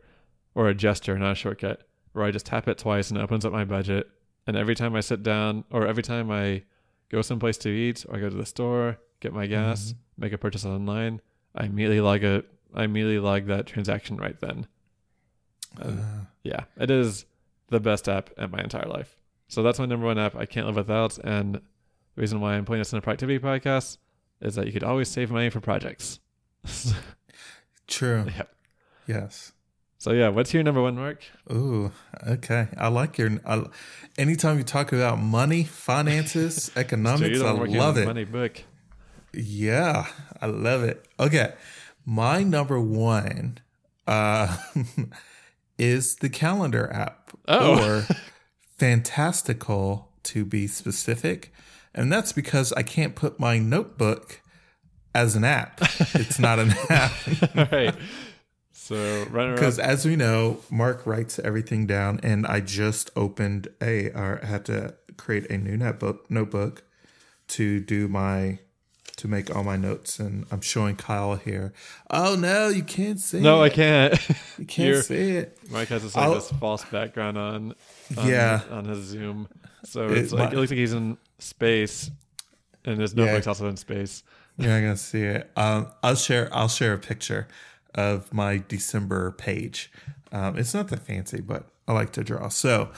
[0.55, 3.45] or a gesture, not a shortcut, where I just tap it twice and it opens
[3.45, 4.09] up my budget.
[4.47, 6.63] And every time I sit down or every time I
[7.09, 9.95] go someplace to eat or I go to the store, get my gas, Mhm.
[10.17, 11.21] make a purchase online,
[11.55, 12.43] I immediately log a
[12.73, 14.65] I immediately log that transaction right then.
[15.81, 17.25] Uh, yeah, it is
[17.67, 19.17] the best app in my entire life.
[19.49, 21.17] So that's my number one app I can't live without.
[21.19, 21.61] And the
[22.15, 23.97] reason why I'm putting this in a productivity podcast
[24.39, 26.19] is that you could always save money for projects.
[27.87, 28.25] true.
[28.37, 28.55] Yep.
[29.07, 29.51] Yes.
[30.01, 31.23] So yeah, what's your number one, Mark?
[31.51, 31.91] Ooh,
[32.27, 32.69] okay.
[32.75, 33.39] I like your.
[33.45, 33.63] I,
[34.17, 38.05] anytime you talk about money, finances, economics, you're I the one working love it.
[38.07, 38.63] Money book.
[39.31, 40.07] Yeah,
[40.41, 41.05] I love it.
[41.19, 41.53] Okay,
[42.03, 43.59] my number one
[44.07, 44.57] uh,
[45.77, 47.99] is the calendar app, Oh.
[47.99, 48.07] or
[48.79, 51.53] Fantastical to be specific,
[51.93, 54.41] and that's because I can't put my notebook
[55.13, 55.79] as an app.
[56.15, 57.11] It's not an app.
[57.55, 57.93] All right.
[58.91, 64.41] So Because as we know, Mark writes everything down, and I just opened a or
[64.43, 66.83] had to create a new notebook notebook
[67.49, 68.59] to do my
[69.15, 71.71] to make all my notes, and I'm showing Kyle here.
[72.09, 73.39] Oh no, you can't see.
[73.39, 74.13] No, I can't.
[74.57, 75.57] You can't You're- see it.
[75.69, 77.73] Mike has this like I'll- this false background on,
[78.17, 78.61] on Yeah.
[78.69, 79.47] on his Zoom.
[79.85, 82.11] So It it's like might- it looks like he's in space
[82.83, 83.23] and his Yeah.
[83.25, 84.23] notebook's also in space.
[84.57, 85.49] You're not gonna see it.
[85.55, 86.49] Um, I'll share.
[86.51, 87.47] I'll share a picture
[87.95, 89.91] of my December page.
[90.31, 92.47] Um, it's not that fancy, but I like to draw.
[92.49, 92.91] So,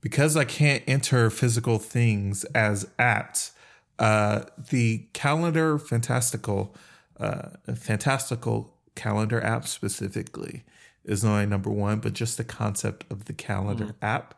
[0.00, 3.52] because I can't enter physical things as apps,
[3.98, 6.74] uh, the calendar fantastical,
[7.20, 10.64] uh, fantastical calendar app specifically
[11.04, 14.34] is not my number one, but just the concept of the calendar app.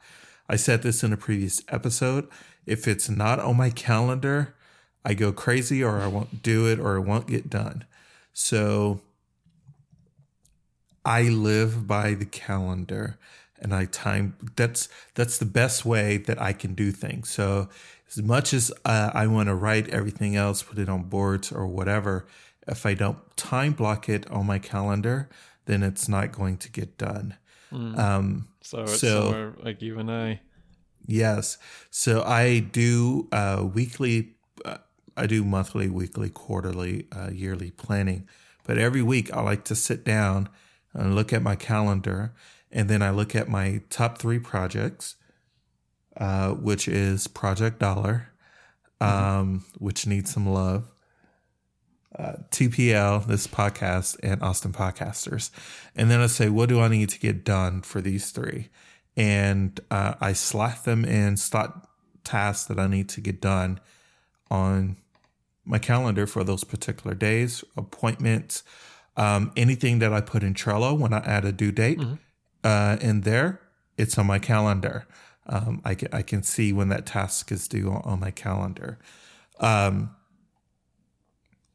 [0.48, 2.28] I said this in a previous episode.
[2.66, 4.54] If it's not on my calendar,
[5.04, 7.84] I go crazy or I won't do it or it won't get done.
[8.32, 9.00] So
[11.04, 13.18] I live by the calendar
[13.58, 17.30] and I time that's that's the best way that I can do things.
[17.30, 17.68] So
[18.08, 21.66] as much as uh, I want to write everything else, put it on boards or
[21.66, 22.26] whatever,
[22.66, 25.28] if I don't time block it on my calendar,
[25.66, 27.36] then it's not going to get done.
[27.72, 30.40] Um, So it's So- like you and I.
[31.06, 31.58] Yes.
[31.90, 34.78] So I do uh, weekly, uh,
[35.16, 38.26] I do monthly, weekly, quarterly, uh, yearly planning.
[38.64, 40.48] But every week I like to sit down
[40.94, 42.32] and look at my calendar.
[42.72, 45.16] And then I look at my top three projects,
[46.16, 48.28] uh, which is Project Dollar,
[49.00, 50.90] um, which needs some love.
[52.16, 55.50] Uh, TPL, this podcast, and Austin Podcasters.
[55.96, 58.70] And then I say, what do I need to get done for these three?
[59.16, 61.88] and uh, I slot them in slot
[62.24, 63.80] tasks that I need to get done
[64.50, 64.96] on
[65.64, 68.62] my calendar for those particular days, appointments,
[69.16, 72.00] um, anything that I put in Trello when I add a due date
[72.62, 73.60] uh, in there,
[73.96, 75.06] it's on my calendar.
[75.46, 78.98] Um, I can I can see when that task is due on, on my calendar.
[79.60, 80.16] Um,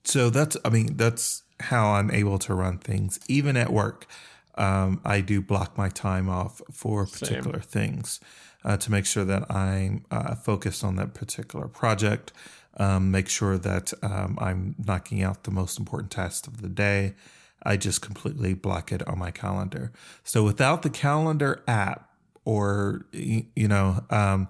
[0.04, 4.08] so that's I mean that's how I'm able to run things even at work.
[4.56, 8.20] Um, I do block my time off for particular things
[8.66, 12.34] uh, to make sure that I'm uh, focused on that particular project.
[12.80, 17.14] Um, make sure that um, I'm knocking out the most important tasks of the day.
[17.62, 19.92] I just completely block it on my calendar.
[20.24, 22.10] So without the calendar app,
[22.46, 24.48] or you know, um,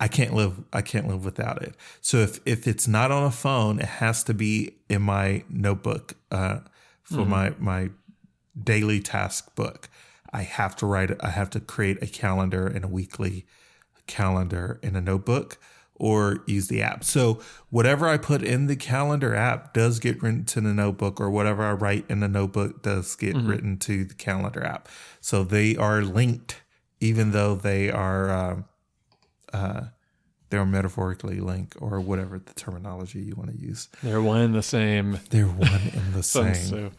[0.00, 0.64] I can't live.
[0.72, 1.76] I can't live without it.
[2.00, 6.16] So if if it's not on a phone, it has to be in my notebook
[6.32, 6.58] uh,
[7.04, 7.90] for my my
[8.60, 9.88] daily task book.
[10.32, 11.12] I have to write.
[11.20, 13.46] I have to create a calendar and a weekly
[14.08, 15.58] calendar in a notebook
[16.02, 17.04] or use the app.
[17.04, 17.38] So
[17.70, 21.62] whatever I put in the calendar app does get written to the notebook, or whatever
[21.62, 24.88] I write in the notebook does get written to the calendar app.
[25.20, 26.60] So they are linked,
[26.98, 28.64] even though they are um,
[29.52, 29.82] uh,
[30.50, 33.88] they're metaphorically linked, or whatever the terminology you want to use.
[34.02, 35.20] They're one and the same.
[35.30, 36.54] They're one and the same.
[36.54, 36.90] So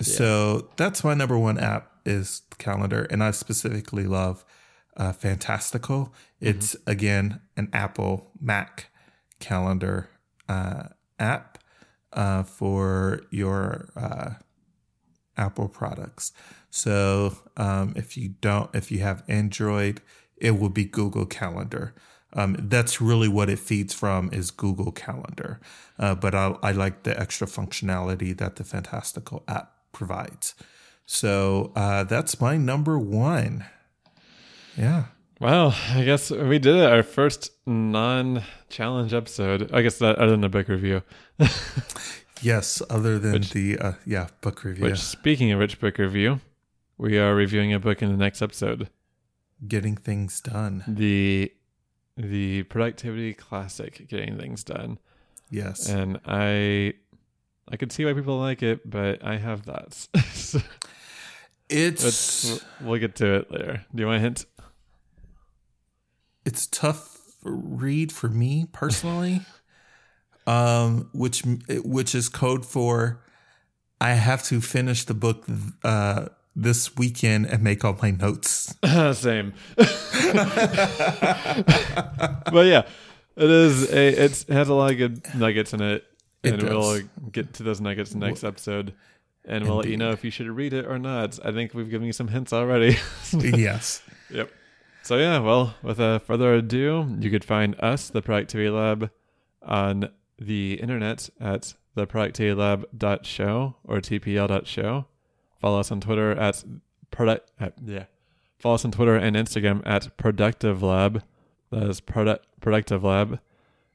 [0.00, 4.44] So that's my number one app is Calendar, and I specifically love
[4.98, 6.12] uh, Fantastical.
[6.40, 8.90] It's again an Apple Mac
[9.38, 10.10] calendar
[10.48, 10.88] uh,
[11.18, 11.58] app
[12.12, 14.30] uh, for your uh,
[15.36, 16.32] Apple products.
[16.70, 20.02] So um, if you don't, if you have Android,
[20.36, 21.94] it will be Google Calendar.
[22.34, 25.60] Um, that's really what it feeds from is Google Calendar.
[25.98, 30.54] Uh, but I, I like the extra functionality that the Fantastical app provides.
[31.06, 33.64] So uh, that's my number one.
[34.78, 35.04] Yeah.
[35.40, 36.90] Well, I guess we did it.
[36.90, 39.70] Our first non-challenge episode.
[39.72, 41.02] I guess that other than the book review.
[42.40, 42.80] Yes.
[42.88, 46.38] Other than the uh, yeah book review, Which, speaking of which book review,
[46.96, 48.88] we are reviewing a book in the next episode.
[49.66, 50.84] getting things done.
[50.86, 51.52] The
[52.16, 55.00] the productivity classic, getting things done.
[55.50, 55.88] Yes.
[55.88, 56.94] And I
[57.68, 60.08] I could see why people like it, but I have thoughts.
[60.32, 60.60] So
[61.68, 63.84] It's we'll get to it later.
[63.92, 64.46] Do you want a hint?
[66.48, 69.40] It's a tough read for me personally
[70.46, 71.42] um which
[71.84, 73.20] which is code for
[74.00, 75.44] i have to finish the book
[75.84, 76.26] uh
[76.56, 78.74] this weekend and make all my notes
[79.12, 79.52] Same.
[79.76, 79.86] but
[82.66, 82.82] yeah,
[83.36, 86.04] it is a it's it has a lot of good nuggets in it,
[86.42, 86.70] It and does.
[86.70, 88.92] we'll get to those nuggets next episode,
[89.44, 91.38] and we'll let you know if you should read it or not.
[91.44, 92.96] I think we've given you some hints already.
[93.32, 94.50] yes Yep.
[95.08, 99.10] So yeah, well, with uh, further ado, you could find us, the Productivity Lab,
[99.62, 105.06] on the internet at theproductivitylab.show or tpl.show.
[105.62, 106.62] Follow us on Twitter at
[107.10, 107.50] product.
[107.58, 108.04] At, yeah,
[108.58, 111.24] follow us on Twitter and Instagram at Productive Lab.
[111.70, 113.40] That is product Productive Lab,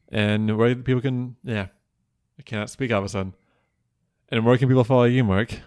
[0.09, 1.67] and where people can yeah,
[2.39, 3.35] I cannot speak all of a sudden.
[4.29, 5.59] And where can people follow you, Mark?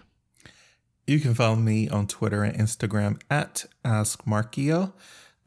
[1.09, 4.91] you can follow me on twitter and instagram at askmarkio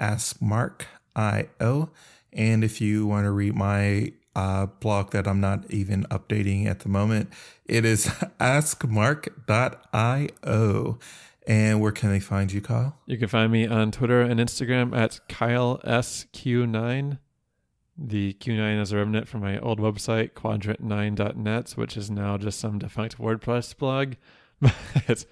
[0.01, 1.91] askmarkio
[2.33, 6.81] and if you want to read my uh, blog that i'm not even updating at
[6.81, 7.29] the moment
[7.65, 8.07] it is
[8.41, 9.39] askmark.io
[11.47, 14.97] and where can they find you kyle You can find me on Twitter and Instagram
[14.97, 17.19] at KyleSQ9.
[18.03, 22.79] The Q9 is a remnant from my old website, quadrant9.net, which is now just some
[22.79, 24.15] defunct WordPress blog.
[25.07, 25.25] But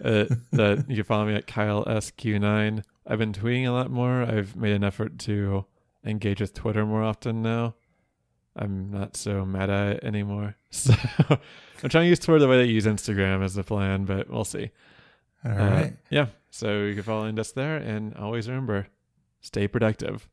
[0.04, 2.82] uh, that you can follow me at Kyle SQ9.
[3.06, 4.22] I've been tweeting a lot more.
[4.22, 5.64] I've made an effort to
[6.04, 7.74] engage with Twitter more often now.
[8.54, 10.56] I'm not so mad at it anymore.
[10.70, 10.92] So
[11.82, 14.44] I'm trying to use Twitter the way they use Instagram as the plan, but we'll
[14.44, 14.70] see.
[15.44, 16.26] all Uh, right yeah.
[16.50, 18.86] So you can follow us there, and always remember,
[19.40, 20.26] stay productive.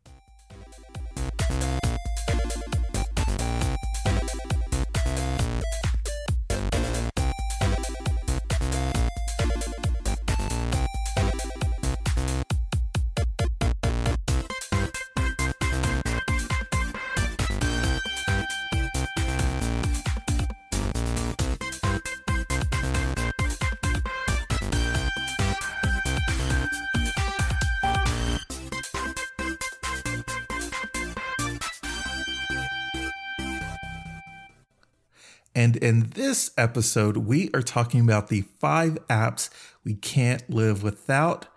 [36.13, 39.49] This episode, we are talking about the five apps
[39.83, 41.47] we can't live without.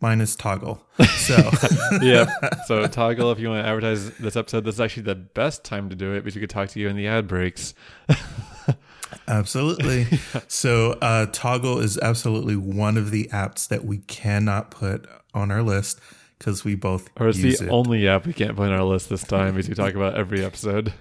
[0.00, 0.80] minus Toggl.
[1.18, 1.34] So
[2.02, 2.26] yeah.
[2.66, 4.64] So Toggl if you want to advertise this episode.
[4.64, 6.88] This is actually the best time to do it because we could talk to you
[6.88, 7.74] in the ad breaks.
[9.28, 10.06] absolutely.
[10.48, 15.62] So uh, Toggl is absolutely one of the apps that we cannot put on our
[15.62, 16.00] list
[16.38, 17.68] because we both Or it's the it.
[17.70, 20.44] only app we can't put on our list this time because we talk about every
[20.44, 20.92] episode.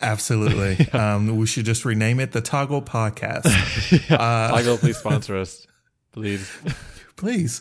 [0.00, 0.88] Absolutely.
[0.92, 3.46] um, we should just rename it the Toggl Podcast.
[4.10, 5.66] uh Toggl, please sponsor us,
[6.12, 6.50] please.
[7.16, 7.58] Please.